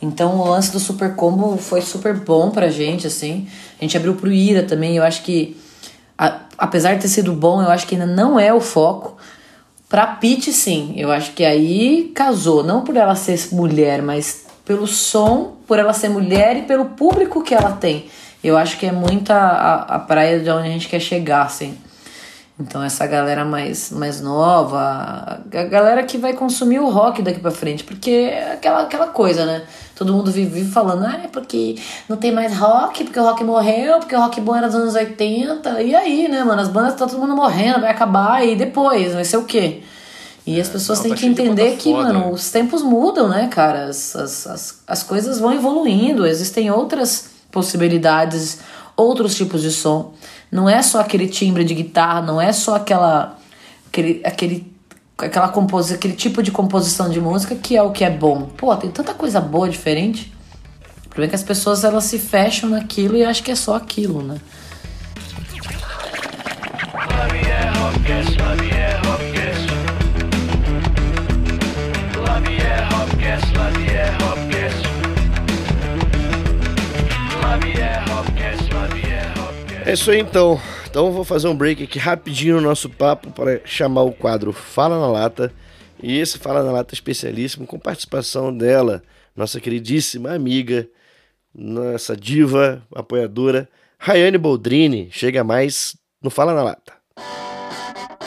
[0.00, 3.46] Então o lance do Super Combo foi super bom pra gente, assim.
[3.78, 5.56] A gente abriu pro Ira também, eu acho que,
[6.18, 9.16] a- apesar de ter sido bom, eu acho que ainda não é o foco.
[9.88, 12.64] Pra Pete, sim, eu acho que aí casou.
[12.64, 17.42] Não por ela ser mulher, mas pelo som, por ela ser mulher e pelo público
[17.42, 18.06] que ela tem.
[18.42, 21.42] Eu acho que é muito a, a, a praia de onde a gente quer chegar,
[21.44, 21.76] assim.
[22.62, 24.78] Então essa galera mais, mais nova,
[25.52, 29.44] a galera que vai consumir o rock daqui pra frente, porque é aquela, aquela coisa,
[29.44, 29.62] né?
[29.96, 31.76] Todo mundo vive, vive falando, ah, é porque
[32.08, 34.94] não tem mais rock, porque o rock morreu, porque o rock bom era dos anos
[34.94, 35.82] 80.
[35.82, 36.62] E aí, né, mano?
[36.62, 39.82] As bandas tá todo mundo morrendo, vai acabar, e depois, vai ser o quê?
[40.46, 42.30] E as pessoas não, têm que entender banda que, foda, mano, né?
[42.32, 43.84] os tempos mudam, né, cara?
[43.86, 48.58] As, as, as, as coisas vão evoluindo, existem outras possibilidades,
[48.96, 50.14] outros tipos de som.
[50.52, 53.38] Não é só aquele timbre de guitarra, não é só aquela
[53.88, 54.72] aquele, aquele
[55.16, 58.42] aquela composição, aquele tipo de composição de música que é o que é bom.
[58.54, 60.30] Pô, tem tanta coisa boa diferente.
[61.06, 63.76] O problema é que as pessoas elas se fecham naquilo e acham que é só
[63.76, 64.38] aquilo, né?
[79.84, 80.60] É isso aí então.
[80.88, 84.98] Então vou fazer um break aqui rapidinho no nosso papo para chamar o quadro Fala
[85.00, 85.52] na Lata.
[86.02, 89.02] E esse Fala na Lata especialíssimo com participação dela,
[89.36, 90.88] nossa queridíssima amiga,
[91.54, 93.68] nossa diva, apoiadora,
[93.98, 95.08] Rayane Boldrini.
[95.10, 96.92] Chega mais no Fala na Lata.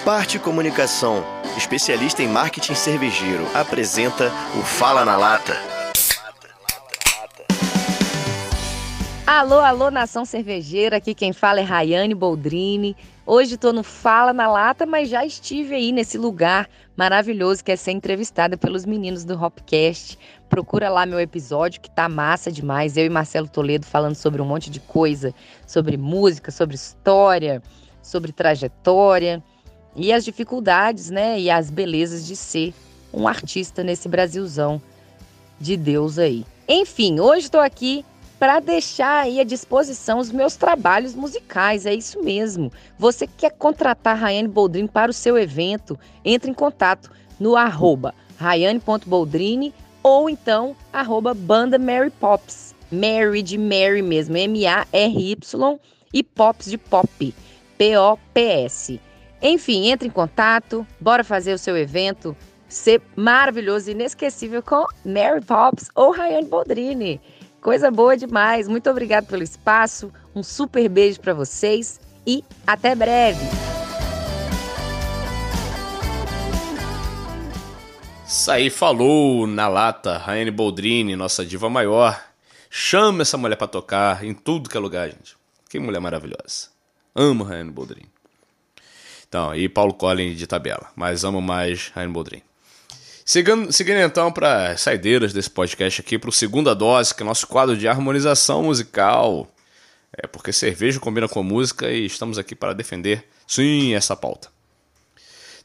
[0.04, 1.24] Parte Comunicação,
[1.58, 5.75] especialista em marketing cervejeiro, apresenta o Fala na Lata.
[9.28, 10.98] Alô, alô, nação cervejeira.
[10.98, 12.96] Aqui quem fala é Rayane Boldrini.
[13.26, 17.76] Hoje tô no Fala na Lata, mas já estive aí nesse lugar maravilhoso que é
[17.76, 20.20] ser entrevistada pelos meninos do Hopcast.
[20.48, 22.98] Procura lá meu episódio que tá massa demais.
[22.98, 25.34] Eu e Marcelo Toledo falando sobre um monte de coisa,
[25.66, 27.64] sobre música, sobre história,
[28.04, 29.44] sobre trajetória
[29.96, 32.76] e as dificuldades, né, e as belezas de ser
[33.12, 34.80] um artista nesse Brasilzão
[35.60, 36.46] de Deus aí.
[36.68, 38.06] Enfim, hoje estou aqui
[38.40, 42.72] para deixar aí à disposição os meus trabalhos musicais, é isso mesmo.
[43.00, 47.10] Você quer contratar Rayane Boldrini para o seu evento, entre em contato
[47.40, 49.74] no arroba rayane.boldrini
[50.04, 52.76] ou então arroba banda Mary Pops.
[52.92, 55.80] Mary de Mary mesmo, M-A-R-Y
[56.14, 57.34] e Pops de Pop,
[57.78, 59.02] P-O-P-S.
[59.42, 62.36] Enfim, entre em contato, bora fazer o seu evento
[62.68, 67.22] ser maravilhoso e inesquecível com Mary Pops ou Rayane Boldrini.
[67.66, 68.68] Coisa boa demais.
[68.68, 70.14] Muito obrigado pelo espaço.
[70.36, 73.44] Um super beijo para vocês e até breve.
[78.24, 82.24] Isso aí, falou na lata, Rayane Boldrini, nossa diva maior.
[82.70, 85.36] Chama essa mulher pra tocar em tudo que é lugar, gente.
[85.68, 86.70] Que mulher maravilhosa.
[87.16, 88.12] Amo Rayane Boldrini.
[89.28, 92.44] Então, e Paulo Collin de tabela, mas amo mais Rayane Boldrini.
[93.28, 97.48] Seguindo, seguindo então para saideiras desse podcast aqui, para o Segunda Dose, que é nosso
[97.48, 99.52] quadro de harmonização musical.
[100.16, 104.50] É porque cerveja combina com música e estamos aqui para defender, sim, essa pauta.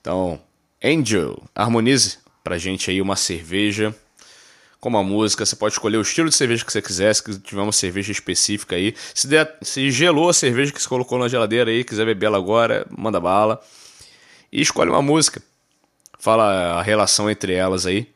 [0.01, 0.41] Então,
[0.83, 3.95] Angel, harmonize pra gente aí uma cerveja
[4.81, 5.45] com uma música.
[5.45, 8.75] Você pode escolher o estilo de cerveja que você quiser, se tiver uma cerveja específica
[8.75, 8.95] aí.
[9.15, 12.39] Se, der, se gelou a cerveja que você colocou na geladeira aí, quiser beber ela
[12.39, 13.63] agora, manda bala.
[14.51, 15.43] E escolhe uma música.
[16.21, 18.07] Fala a relação entre elas aí.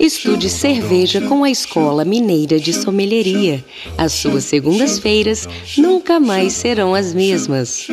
[0.00, 3.62] Estude cerveja com a Escola Mineira de Sommelieria.
[3.98, 5.46] As suas segundas-feiras
[5.76, 7.86] nunca mais serão as mesmas.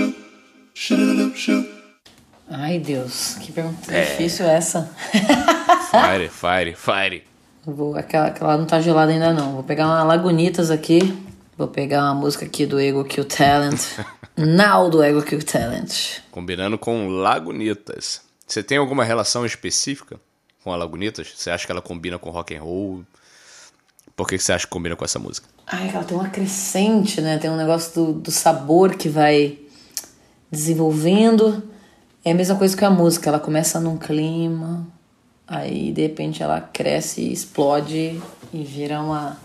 [2.50, 4.06] Ai, Deus, que pergunta É.
[4.06, 4.90] difícil essa.
[5.92, 7.24] Fire, fire, fire.
[7.66, 9.54] Vou, aquela, aquela não tá gelada ainda não.
[9.56, 11.14] Vou pegar uma Lagunitas aqui.
[11.62, 13.80] Vou pegar uma música aqui do Ego Kill Talent.
[14.36, 16.18] Now do Ego Kill Talent.
[16.32, 18.22] Combinando com Lagunitas.
[18.48, 20.20] Você tem alguma relação específica
[20.64, 21.32] com a Lagunitas?
[21.36, 23.06] Você acha que ela combina com rock and roll?
[24.16, 25.48] Por que você acha que combina com essa música?
[25.68, 27.38] Ai, ela tem uma crescente, né?
[27.38, 29.60] Tem um negócio do, do sabor que vai
[30.50, 31.62] desenvolvendo.
[32.26, 33.30] É a mesma coisa que a música.
[33.30, 34.88] Ela começa num clima,
[35.48, 38.20] aí de repente ela cresce e explode
[38.52, 39.38] e vira uma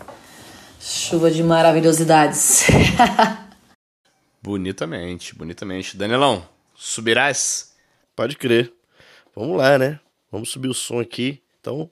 [0.79, 2.67] chuva de maravilhosidades.
[4.41, 5.97] Bonitamente, bonitamente.
[5.97, 6.41] Danilão,
[6.73, 7.73] subirás?
[8.15, 8.71] Pode crer.
[9.35, 9.99] Vamos lá, né?
[10.31, 11.41] Vamos subir o som aqui.
[11.59, 11.89] Então,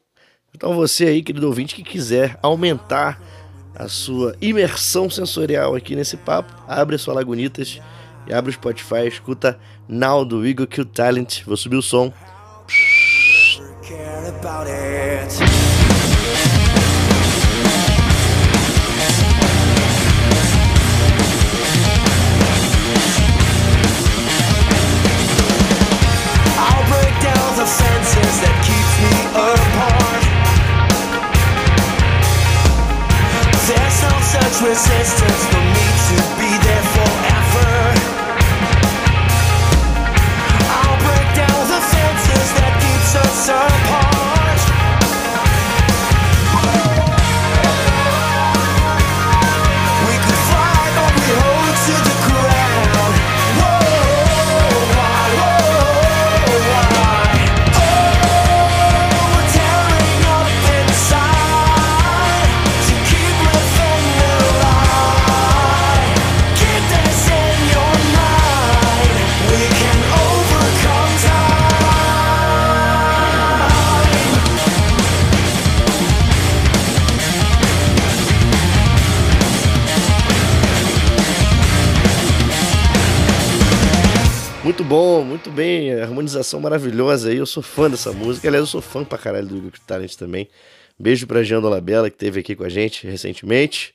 [0.55, 3.21] então você aí, querido ouvinte, que quiser aumentar
[3.75, 7.81] a sua imersão sensorial aqui nesse papo, abre a sua Lagunitas
[8.25, 11.43] e abre o Spotify, escuta Now do Eagle Kill Talent.
[11.43, 12.13] Vou subir o som.
[86.35, 87.37] Harmonização maravilhosa aí.
[87.37, 88.47] Eu sou fã dessa música.
[88.47, 90.47] Aliás, eu sou fã pra caralho do Igor Talent também.
[90.99, 93.93] Beijo pra Jean Dolabella, que esteve aqui com a gente recentemente.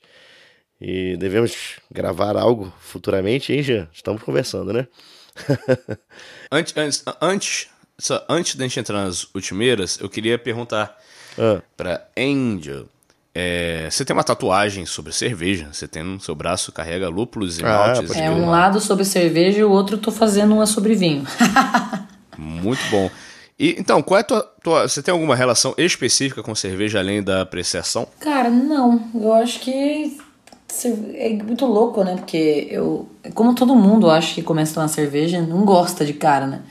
[0.79, 1.53] E devemos
[1.91, 3.87] gravar algo futuramente, hein, Jean?
[3.93, 4.87] Estamos conversando, né?
[6.51, 7.67] Antes, antes, antes,
[7.97, 10.97] só antes da gente entrar nas ultimeiras, eu queria perguntar
[11.37, 11.61] Ah.
[11.77, 12.85] pra Angel.
[13.33, 17.63] é, você tem uma tatuagem sobre cerveja, você tem no seu braço, carrega lúpulos e
[17.63, 18.11] Ah, maltes.
[18.17, 21.23] É um lado sobre cerveja e o outro eu tô fazendo uma sobre vinho.
[22.37, 23.09] Muito bom.
[23.59, 27.21] E, então, qual é a tua, tua- Você tem alguma relação específica com cerveja além
[27.21, 28.07] da apreciação?
[28.19, 29.01] Cara, não.
[29.13, 30.17] Eu acho que
[31.15, 32.15] é muito louco, né?
[32.15, 36.47] Porque eu, como todo mundo acho que começa a tomar cerveja, não gosta de cara,
[36.47, 36.61] né?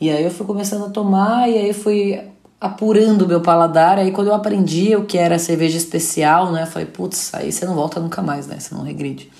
[0.00, 2.20] E aí eu fui começando a tomar e aí fui
[2.60, 3.98] apurando o meu paladar.
[3.98, 6.62] Aí quando eu aprendi o que era cerveja especial, né?
[6.62, 8.58] Eu falei, putz, aí você não volta nunca mais, né?
[8.60, 9.30] Você não regride.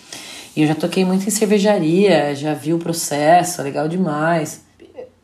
[0.57, 4.63] E eu já toquei muito em cervejaria, já vi o processo, é legal demais.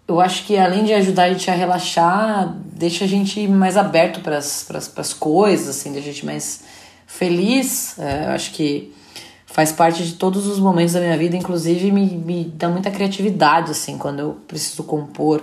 [0.08, 4.20] Eu acho que além de ajudar a gente a relaxar, deixa a gente mais aberto
[4.20, 6.62] para as coisas, assim, deixa a gente mais
[7.06, 7.98] feliz.
[7.98, 8.94] É, eu acho que
[9.46, 13.72] faz parte de todos os momentos da minha vida, inclusive me, me dá muita criatividade,
[13.72, 15.42] assim, quando eu preciso compor.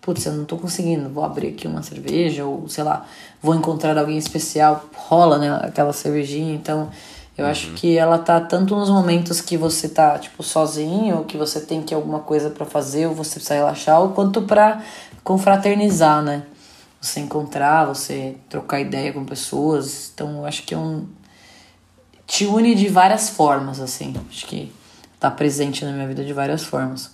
[0.00, 3.06] Putz, eu não tô conseguindo, vou abrir aqui uma cerveja, ou sei lá,
[3.42, 6.90] vou encontrar alguém especial, rola, né, aquela cervejinha, então.
[7.36, 11.36] Eu acho que ela tá tanto nos momentos que você tá, tipo, sozinho, ou que
[11.36, 14.84] você tem que alguma coisa pra fazer, ou você precisa relaxar, ou quanto pra
[15.24, 16.46] confraternizar, né?
[17.00, 20.12] Você encontrar, você trocar ideia com pessoas.
[20.14, 21.06] Então, eu acho que é um.
[22.26, 24.14] Te une de várias formas, assim.
[24.30, 24.72] Acho que
[25.18, 27.10] tá presente na minha vida de várias formas.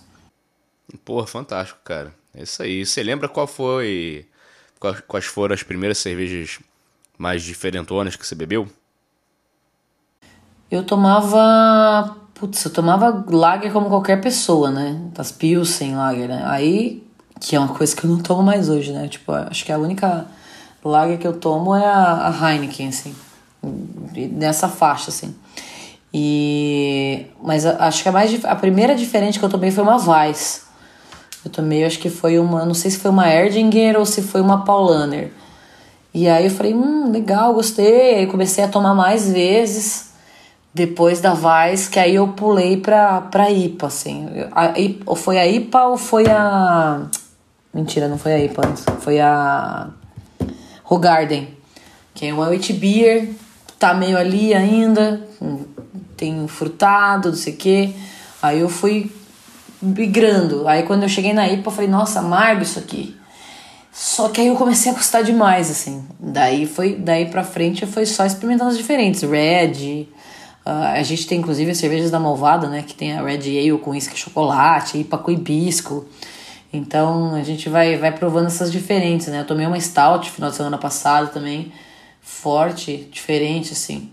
[1.03, 2.13] Porra, fantástico, cara.
[2.33, 2.85] É isso aí.
[2.85, 4.25] Você lembra qual foi.
[4.79, 6.59] Quais, quais foram as primeiras cervejas
[7.17, 8.67] mais diferentonas que você bebeu?
[10.71, 12.15] Eu tomava.
[12.33, 14.97] Putz, eu tomava lager como qualquer pessoa, né?
[15.13, 16.41] Das Pilsen lager, né?
[16.45, 17.03] Aí,
[17.41, 19.09] que é uma coisa que eu não tomo mais hoje, né?
[19.09, 20.25] Tipo, acho que a única
[20.83, 23.13] lager que eu tomo é a, a Heineken, assim.
[24.31, 25.35] Nessa faixa, assim.
[26.13, 27.25] E.
[27.43, 30.67] Mas acho que a, mais, a primeira diferente que eu tomei foi uma Weiss.
[31.43, 32.63] Eu tomei, acho que foi uma.
[32.65, 35.33] Não sei se foi uma Erdinger ou se foi uma Paulaner.
[36.13, 38.15] E aí eu falei, hum, legal, gostei.
[38.15, 40.10] Aí comecei a tomar mais vezes
[40.73, 44.27] depois da Vice, que aí eu pulei pra, pra IPA, assim.
[44.51, 44.73] A,
[45.05, 47.07] ou foi a IPA ou foi a.
[47.73, 48.85] Mentira, não foi a IPA antes.
[49.01, 49.89] Foi a.
[50.83, 51.47] Rogarden,
[52.13, 53.29] que é uma wheat beer,
[53.79, 55.25] tá meio ali ainda,
[56.17, 57.93] tem frutado, não sei o quê.
[58.41, 59.09] Aí eu fui
[59.81, 60.67] migrando.
[60.67, 63.15] Aí quando eu cheguei na IPA, eu falei, nossa, amargo isso aqui.
[63.91, 66.05] Só que aí eu comecei a gostar demais, assim.
[66.19, 69.21] Daí foi, daí pra frente foi só experimentando as diferentes.
[69.21, 70.07] Red.
[70.65, 72.83] Ah, a gente tem inclusive as cervejas da Malvada, né?
[72.83, 76.05] Que tem a Red Ale com uísque chocolate, IPA com hibisco.
[76.73, 79.41] Então a gente vai, vai provando essas diferentes, né?
[79.41, 81.71] Eu tomei uma stout no final de semana passado também.
[82.21, 84.11] Forte, diferente, assim.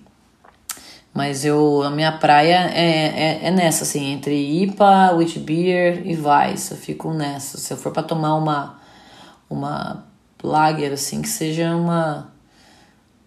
[1.15, 6.17] Mas eu, a minha praia é, é, é nessa, assim, entre IPA, wheat beer e
[6.17, 6.71] Weiss.
[6.71, 7.59] Eu fico nessa.
[7.59, 8.79] Se eu for pra tomar uma,
[9.49, 10.05] uma
[10.43, 12.33] lager, assim, que seja uma,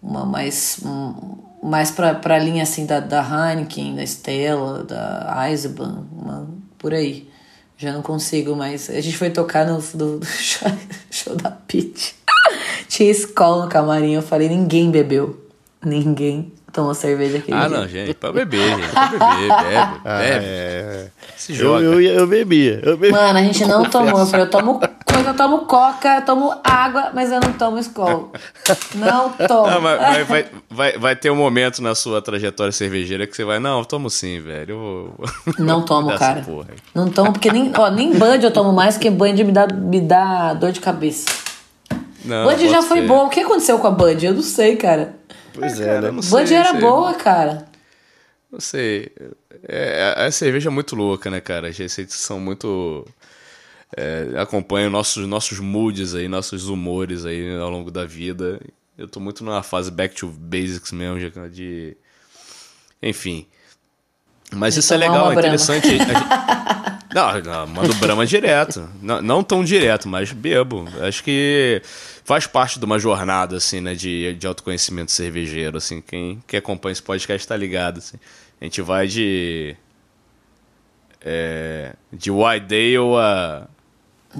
[0.02, 6.04] uma mais, um, mais pra, pra linha, assim, da, da Heineken, da Stella, da Eisenbahn,
[6.12, 6.48] uma,
[6.78, 7.28] por aí.
[7.78, 8.88] Já não consigo mais.
[8.90, 10.70] A gente foi tocar no, no, no show,
[11.10, 12.14] show da Pete.
[12.88, 15.40] Tinha escola no camarim, eu falei, ninguém bebeu.
[15.84, 17.76] Ninguém tomou cerveja aquele Ah, dia.
[17.78, 18.14] não, gente.
[18.14, 18.88] Pra beber, gente.
[18.90, 20.00] Pra beber, bebe.
[20.04, 20.44] Ah, bebe.
[20.46, 21.08] é.
[21.36, 21.84] Se Eu, joga.
[21.84, 22.80] eu, eu bebia.
[22.84, 23.16] Eu bebia.
[23.20, 24.20] Mano, a gente não tomou.
[24.20, 24.80] Eu falei, eu tomo
[25.12, 28.32] coisa, eu tomo coca, eu tomo água, mas eu não tomo Skol.
[28.94, 29.80] Não tomo.
[29.80, 33.58] Mas vai, vai, vai, vai ter um momento na sua trajetória cervejeira que você vai,
[33.58, 34.72] não, eu tomo sim, velho.
[34.74, 35.14] Eu
[35.58, 36.44] Não tomo, cara.
[36.94, 40.00] Não tomo, porque nem, ó, nem Band eu tomo mais, porque Band me dá, me
[40.00, 41.26] dá dor de cabeça.
[42.24, 43.06] Não, Band já foi fé.
[43.06, 43.24] boa.
[43.24, 44.18] O que aconteceu com a Band?
[44.22, 45.16] Eu não sei, cara.
[45.54, 46.08] Pois é, cara, né?
[46.08, 46.80] eu não Band sei, era sei.
[46.80, 47.66] boa, cara.
[48.50, 49.10] Não sei.
[49.66, 51.68] É, a, a cerveja é muito louca, né, cara?
[51.68, 53.04] As receitas são muito.
[53.96, 58.60] É, acompanham nossos, nossos moods aí, nossos humores aí ao longo da vida.
[58.96, 61.18] Eu tô muito numa fase back to basics mesmo,
[61.50, 61.96] de.
[63.02, 63.46] Enfim.
[64.54, 65.88] Mas isso é legal, é interessante.
[65.88, 66.04] Gente-
[67.14, 68.88] Não, não, mando Brahma direto.
[69.02, 70.88] Não, não tão direto, mas bebo.
[71.06, 71.82] Acho que
[72.24, 76.00] faz parte de uma jornada, assim, né, de, de autoconhecimento cervejeiro, assim.
[76.00, 78.16] Quem, quem acompanha esse podcast tá ligado, assim.
[78.58, 79.76] A gente vai de...
[81.20, 83.68] É, de Wydale a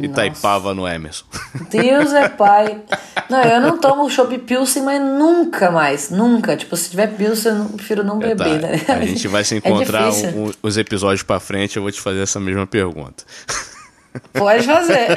[0.01, 1.25] Itaipava no Emerson.
[1.71, 2.81] Deus é pai.
[3.29, 6.11] Não, eu não tomo chopp Pilsen, mas nunca mais.
[6.11, 6.57] Nunca.
[6.57, 8.45] Tipo, se tiver Pilsen, eu não- prefiro não É, tá.
[8.45, 8.81] beber, né?
[8.89, 10.31] A gente vai se É encontrar difícil.
[10.31, 13.25] um- um- os episódios pra frente, eu vou te fazer essa mesma pergunta.
[14.33, 15.09] Pode fazer.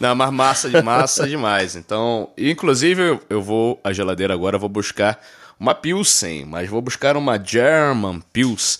[0.00, 1.74] Não, mas massa, massa demais.
[1.76, 5.18] Então, inclusive, eu, eu vou à geladeira agora, vou buscar
[5.58, 8.78] uma Pilsen, mas vou buscar uma German Pils,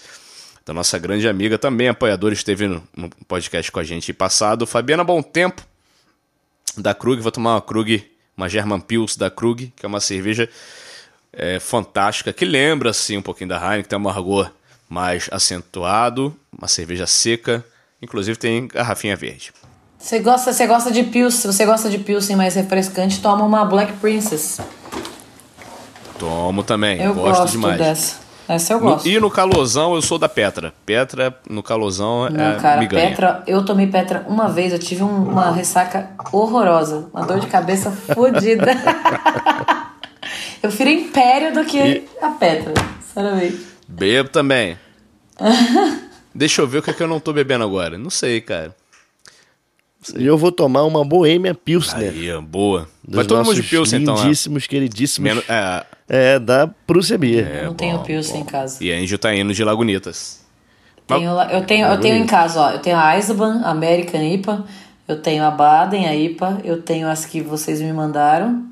[0.68, 5.02] da nossa grande amiga, também apoiadora, esteve no, no podcast com a gente passado, Fabiana
[5.02, 5.62] Bom Tempo,
[6.76, 7.22] da Krug.
[7.22, 8.04] Vou tomar uma Krug,
[8.36, 10.46] uma German Pils da Krug, que é uma cerveja
[11.32, 14.52] é, fantástica, que lembra, assim, um pouquinho da Heineken, tem um amargor
[14.90, 17.64] mais acentuado, uma cerveja seca,
[18.02, 19.54] inclusive tem garrafinha verde.
[19.98, 23.64] Você gosta, você gosta de Pilsen, se você gosta de Pilsen mais refrescante, toma uma
[23.64, 24.60] Black Princess.
[26.18, 27.78] Tomo também, Eu gosto, gosto demais.
[27.78, 28.27] dessa.
[28.48, 29.06] Essa eu No- gosto.
[29.08, 30.72] e no calosão eu sou da Petra.
[30.86, 33.08] Petra no calosão Não, é cara, me ganha.
[33.10, 37.46] Petra, eu tomei Petra uma vez, eu tive um- uma ressaca horrorosa, uma dor de
[37.46, 38.66] cabeça fodida.
[40.62, 42.72] eu prefiro Império do que E- a Petra,
[43.06, 43.66] sinceramente.
[43.86, 44.78] Bebo também.
[46.34, 47.98] Deixa eu ver o que, é que eu não tô bebendo agora.
[47.98, 48.74] Não sei, cara.
[50.16, 52.10] E eu vou tomar uma Boêmia Pilsner.
[52.12, 52.88] Aí, boa.
[53.02, 54.14] Dos Vai todo mundo de Pilsen, então.
[54.14, 54.22] né?
[54.22, 55.28] lindíssimos, queridíssimos.
[55.28, 57.16] Menos- é, É, da Prússia.
[57.16, 58.82] É, não tenho Pilsen em casa.
[58.82, 60.40] E a Angel tá indo de Lagunitas.
[61.06, 62.70] Tenho eu tenho, eu tenho em casa, ó.
[62.70, 64.64] Eu tenho a Eisenbahn, a American IPA.
[65.06, 66.60] Eu tenho a Baden, a IPA.
[66.64, 68.62] Eu tenho as que vocês me mandaram.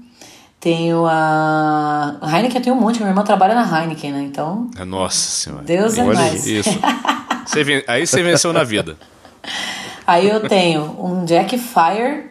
[0.60, 2.16] Tenho a.
[2.20, 2.98] a Heineken, eu tenho um monte.
[2.98, 4.22] Minha irmã trabalha na Heineken, né?
[4.22, 4.70] Então.
[4.86, 5.62] Nossa senhora.
[5.62, 6.46] Deus é mais.
[6.46, 6.70] Isso.
[7.46, 8.96] Você ven- Aí você venceu na vida.
[10.06, 12.30] Aí eu tenho um Jack Fire.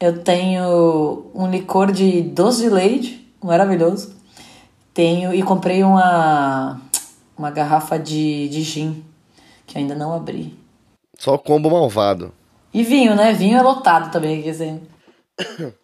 [0.00, 3.28] Eu tenho um licor de doce de leite.
[3.42, 4.15] Maravilhoso.
[4.96, 5.34] Tenho.
[5.34, 6.80] E comprei uma.
[7.36, 9.04] Uma garrafa de, de gin.
[9.66, 10.58] Que ainda não abri.
[11.18, 12.32] Só combo malvado.
[12.72, 13.34] E vinho, né?
[13.34, 14.80] Vinho é lotado também, quer dizer.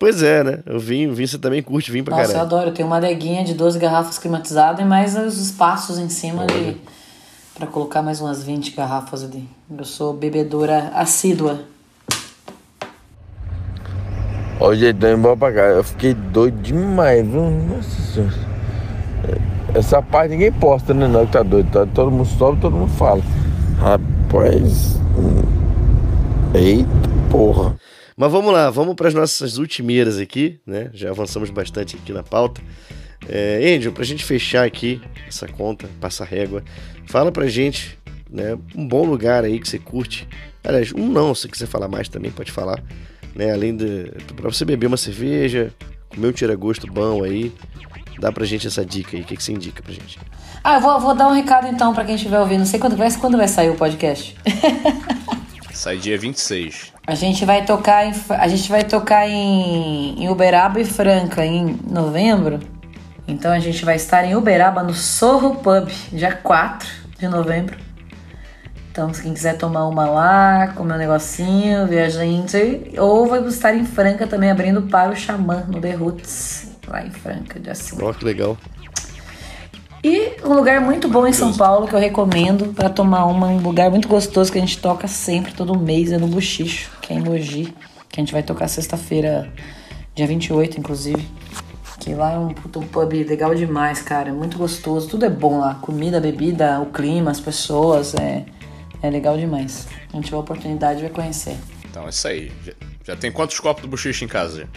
[0.00, 0.62] Pois é, né?
[0.64, 2.46] Eu vim, vim, você também curte vinho pra Nossa, eu caralho.
[2.46, 2.70] adoro.
[2.70, 6.76] Eu tenho uma adeguinha de 12 garrafas climatizadas e mais os espaços em cima de.
[7.56, 9.48] Pra colocar mais umas 20 garrafas ali.
[9.76, 11.64] Eu sou bebedora assídua.
[14.60, 15.60] Ó, gente, tô indo embora pra cá.
[15.62, 17.50] Eu fiquei doido demais, viu?
[17.50, 18.48] Nossa senhora.
[19.74, 21.06] Essa parte ninguém posta, né?
[21.06, 21.70] Não, que tá doido.
[21.70, 21.86] Tá?
[21.86, 23.22] Todo mundo sobe, todo mundo fala.
[23.78, 24.96] Rapaz.
[25.16, 25.42] hum,
[26.54, 26.88] Eita
[27.30, 27.76] porra.
[28.16, 30.90] Mas vamos lá, vamos para as nossas ultimeiras aqui, né?
[30.92, 32.60] Já avançamos bastante aqui na pauta.
[33.28, 36.64] É, Angel, pra gente fechar aqui essa conta, passar régua,
[37.06, 37.98] fala pra gente,
[38.28, 38.58] né?
[38.74, 40.26] Um bom lugar aí que você curte.
[40.64, 42.82] Aliás, um não, se quiser falar mais também, pode falar.
[43.38, 43.52] Né?
[43.52, 44.10] Além de.
[44.34, 45.72] pra você beber uma cerveja,
[46.08, 47.52] comer um tira-gosto bom aí.
[48.18, 49.22] Dá pra gente essa dica aí.
[49.22, 50.18] O que, que você indica pra gente?
[50.64, 52.58] Ah, eu vou, vou dar um recado então pra quem estiver ouvindo.
[52.58, 54.36] Não sei quando vai, quando vai sair o podcast.
[55.72, 56.92] Sai dia 26.
[57.06, 61.78] A gente vai tocar em, a gente vai tocar em, em Uberaba e Franca em
[61.88, 62.58] novembro.
[63.28, 66.88] Então a gente vai estar em Uberaba no Sorro Pub, dia 4
[67.20, 67.87] de novembro.
[68.98, 72.90] Então, se quem quiser tomar uma lá, comer um negocinho, ver a gente.
[72.98, 77.10] Ou vai estar em Franca também, abrindo para o Xamã, no The Roots, lá em
[77.12, 78.04] Franca, dia 5.
[78.04, 78.58] Ó, que legal.
[80.02, 83.60] E um lugar muito bom em São Paulo que eu recomendo para tomar uma, um
[83.60, 87.16] lugar muito gostoso que a gente toca sempre, todo mês, é no Buchicho, que é
[87.16, 87.72] em Mogi,
[88.08, 89.48] que a gente vai tocar sexta-feira,
[90.12, 91.24] dia 28, inclusive.
[92.00, 95.76] Que lá é um, um pub legal demais, cara, muito gostoso, tudo é bom lá,
[95.76, 98.44] comida, bebida, o clima, as pessoas, é,
[99.02, 99.86] é legal demais.
[100.12, 101.56] A gente tiver a oportunidade vai conhecer.
[101.90, 102.52] Então é isso aí.
[102.64, 102.72] Já,
[103.04, 104.68] já tem quantos copos do bochiche em casa?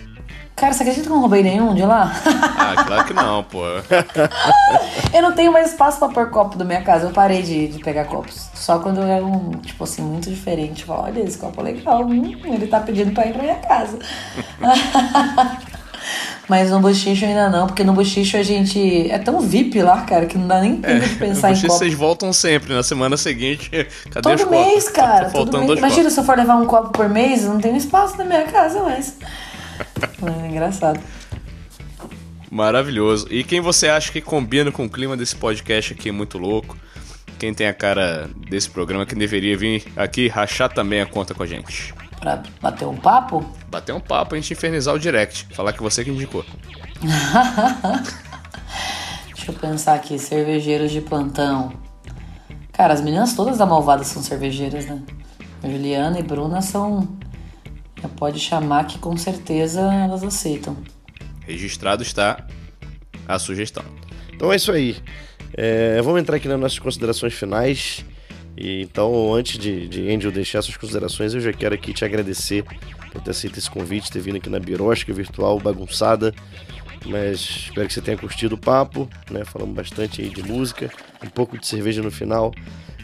[0.56, 2.12] Cara, você acredita que eu não roubei nenhum de lá?
[2.58, 3.62] Ah, claro que não, pô.
[5.12, 7.08] Eu não tenho mais espaço pra pôr copo da minha casa.
[7.08, 8.50] Eu parei de, de pegar copos.
[8.54, 10.86] Só quando é um, tipo assim, muito diferente.
[10.86, 12.06] Falo, olha, esse copo é legal.
[12.06, 13.98] Hum, ele tá pedindo pra ir pra minha casa.
[16.50, 19.10] Mas no bochicho ainda não, porque no bochicho a gente.
[19.10, 21.74] É tão VIP lá, cara, que não dá nem tempo de pensar no em copo.
[21.74, 22.74] vocês voltam sempre.
[22.74, 23.70] Na semana seguinte,
[24.12, 24.66] cadê os Todo copos?
[24.68, 25.26] mês, cara.
[25.26, 25.80] Tá todo faltando mês.
[25.80, 26.14] Imagina copos.
[26.14, 29.18] se eu for levar um copo por mês, não tenho espaço na minha casa mais.
[30.44, 31.00] É engraçado.
[32.50, 33.28] Maravilhoso.
[33.30, 36.78] E quem você acha que combina com o clima desse podcast aqui muito louco?
[37.40, 41.42] Quem tem a cara desse programa que deveria vir aqui rachar também a conta com
[41.44, 41.94] a gente.
[42.22, 43.44] Pra bater um papo?
[43.68, 45.48] Bater um papo, a gente infernizar o direct.
[45.56, 46.46] Falar que você que indicou.
[49.34, 51.74] Deixa eu pensar aqui, cervejeiros de plantão.
[52.72, 55.02] Cara, as meninas todas da Malvada são cervejeiras, né?
[55.64, 57.18] Juliana e Bruna são.
[58.00, 60.78] Já pode chamar que com certeza elas aceitam.
[61.48, 62.46] Registrado está
[63.28, 63.84] a sugestão.
[64.32, 64.96] Então é isso aí.
[65.54, 68.06] É, vamos entrar aqui nas nossas considerações finais.
[68.58, 72.64] E, então, antes de, de Angel deixar suas considerações, eu já quero aqui te agradecer
[73.12, 76.34] por ter aceito esse convite, ter vindo aqui na Birosca Virtual bagunçada.
[77.06, 79.44] Mas espero que você tenha curtido o papo, né?
[79.44, 80.92] Falamos bastante aí de música,
[81.24, 82.54] um pouco de cerveja no final.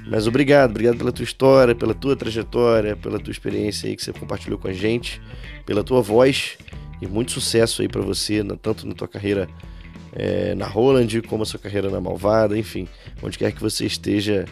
[0.09, 4.13] Mas obrigado, obrigado pela tua história, pela tua trajetória, pela tua experiência aí que você
[4.13, 5.21] compartilhou com a gente,
[5.65, 6.57] pela tua voz
[7.01, 9.49] e muito sucesso aí para você, tanto na tua carreira
[10.13, 12.87] é, na Roland como a sua carreira na Malvada, enfim,
[13.21, 14.45] onde quer que você esteja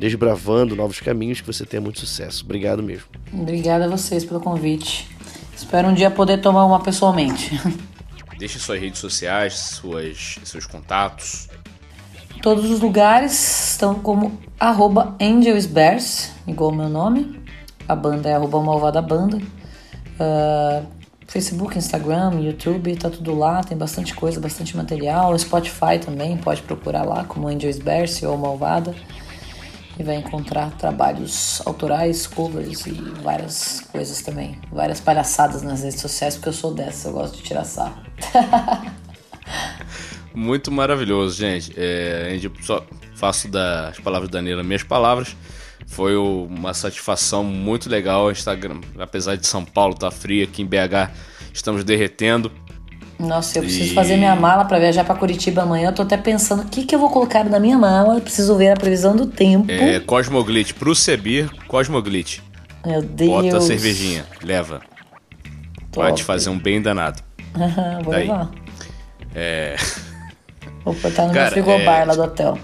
[0.00, 2.42] desbravando novos caminhos, que você tenha muito sucesso.
[2.42, 3.04] Obrigado mesmo.
[3.32, 5.06] Obrigada a vocês pelo convite.
[5.54, 7.60] Espero um dia poder tomar uma pessoalmente.
[8.38, 11.50] Deixe suas redes sociais, suas, seus contatos.
[12.40, 17.38] Todos os lugares estão como arroba angelsbears, igual o meu nome.
[17.86, 19.38] A banda é arroba malvada banda.
[20.18, 20.82] Ah,
[21.26, 23.62] Facebook, Instagram, YouTube, tá tudo lá.
[23.62, 25.38] Tem bastante coisa, bastante material.
[25.38, 28.94] Spotify também, pode procurar lá como Angels Bears ou Malvada.
[30.00, 32.92] E vai encontrar trabalhos autorais, covers e
[33.22, 34.58] várias coisas também.
[34.72, 38.00] Várias palhaçadas nas redes sociais, porque eu sou dessa, eu gosto de tirar sarro.
[40.34, 41.74] Muito maravilhoso, gente.
[41.76, 42.82] É, só
[43.14, 45.36] faço das palavras da Danila minhas palavras.
[45.86, 48.24] Foi uma satisfação muito legal.
[48.24, 51.12] O Instagram, apesar de São Paulo estar frio, aqui em BH
[51.52, 52.50] estamos derretendo.
[53.20, 55.88] Nossa, eu preciso E- fazer minha mala pra viajar pra Curitiba amanhã.
[55.88, 58.14] Eu tô até pensando o que, que eu vou colocar na minha mala.
[58.14, 59.70] Eu preciso ver a previsão do tempo.
[59.70, 62.38] É, Cosmoglitch, pro Sebir, Cosmoglitch.
[62.86, 63.30] Meu Deus.
[63.30, 64.80] Bota a cervejinha, leva.
[65.94, 66.14] Vai Top.
[66.14, 67.22] te fazer um bem danado.
[68.02, 68.22] vou Daí.
[68.28, 68.50] levar.
[69.34, 69.76] É.
[70.84, 72.58] Vou botar no Cara, meu frigobar é- lá do hotel.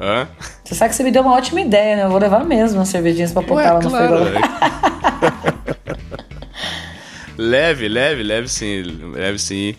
[0.00, 0.26] Hã?
[0.64, 2.02] Você sabe que você me deu uma ótima ideia, né?
[2.04, 4.24] Eu vou levar mesmo as cervejinhas pra botar Ué, lá no claro.
[4.26, 5.33] frigobar.
[7.36, 8.82] Leve, leve, leve sim,
[9.12, 9.74] leve sim.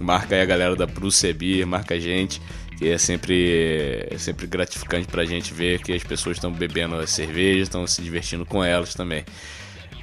[0.00, 2.40] Marca aí a galera da Prusebir, marca a gente,
[2.76, 7.06] que é sempre, é sempre gratificante pra gente ver que as pessoas estão bebendo a
[7.06, 9.24] cerveja, estão se divertindo com elas também.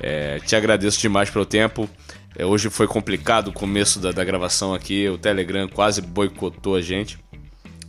[0.01, 1.89] É, te agradeço demais pelo tempo.
[2.37, 6.81] É, hoje foi complicado o começo da, da gravação aqui, o Telegram quase boicotou a
[6.81, 7.17] gente,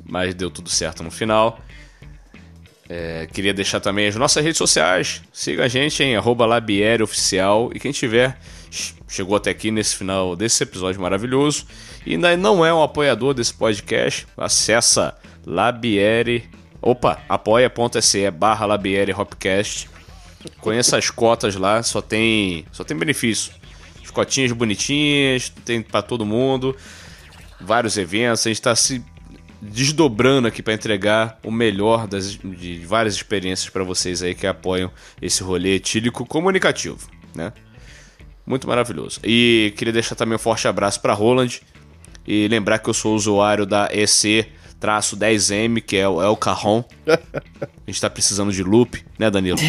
[0.05, 1.61] mas deu tudo certo no final.
[2.89, 5.23] É, queria deixar também as nossas redes sociais.
[5.33, 6.47] Siga a gente em arroba.
[7.75, 8.39] E quem tiver,
[9.09, 11.67] chegou até aqui nesse final desse episódio maravilhoso
[12.05, 16.49] e ainda não é um apoiador desse podcast, acessa Labiere.
[16.83, 19.89] Opa, apoia.se barra Labiere Hopcast.
[20.61, 23.53] Conheça as cotas lá, só tem, só tem benefício.
[24.03, 26.77] As cotinhas bonitinhas, tem pra todo mundo.
[27.61, 29.05] Vários eventos, a gente tá se
[29.61, 34.91] desdobrando aqui para entregar o melhor das, de várias experiências para vocês aí que apoiam
[35.21, 36.99] esse rolê etílico comunicativo,
[37.35, 37.53] né?
[38.47, 39.19] Muito maravilhoso.
[39.25, 41.61] E queria deixar também um forte abraço para Roland
[42.27, 46.85] e lembrar que eu sou usuário da EC-10M, que é o El Carron.
[47.07, 47.19] A
[47.87, 49.59] gente tá precisando de loop, né, Danilo?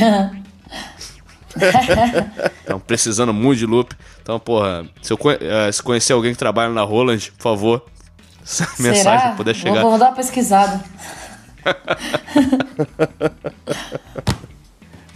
[2.59, 3.95] Estão precisando muito de loop.
[4.21, 7.85] Então, porra, se, eu, eh, se conhecer alguém que trabalha na Roland, por favor,
[8.43, 9.31] essa mensagem Será?
[9.35, 9.81] puder Vou- chegar.
[9.81, 10.83] Vou, dar uma pesquisada.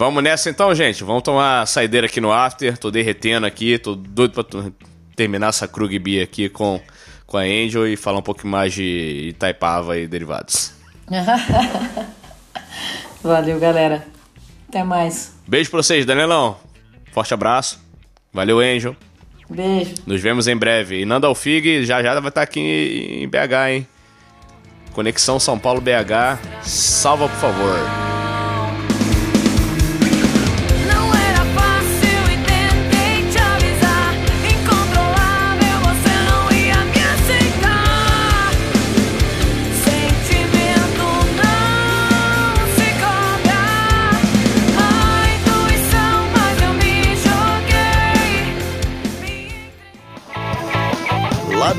[0.01, 1.03] Vamos nessa então, gente.
[1.03, 2.75] Vamos tomar saideira aqui no after.
[2.75, 4.43] Tô derretendo aqui, tô doido pra
[5.15, 6.81] terminar essa Krug Beer aqui com,
[7.27, 10.73] com a Angel e falar um pouco mais de Itaipava e derivados.
[13.21, 14.03] Valeu, galera.
[14.67, 15.35] Até mais.
[15.47, 16.57] Beijo pra vocês, Danilão.
[17.11, 17.79] Forte abraço.
[18.33, 18.95] Valeu, Angel.
[19.47, 19.93] Beijo.
[20.07, 21.01] Nos vemos em breve.
[21.01, 23.87] E Nanda Alfig já já vai estar aqui em BH, hein?
[24.93, 26.63] Conexão São Paulo BH.
[26.63, 28.30] Salva, por favor.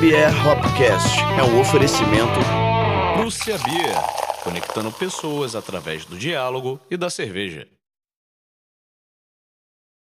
[0.02, 2.40] Labier Hopcast é um oferecimento
[3.14, 3.94] Prússia Beer,
[4.42, 7.68] conectando pessoas através do diálogo e da cerveja.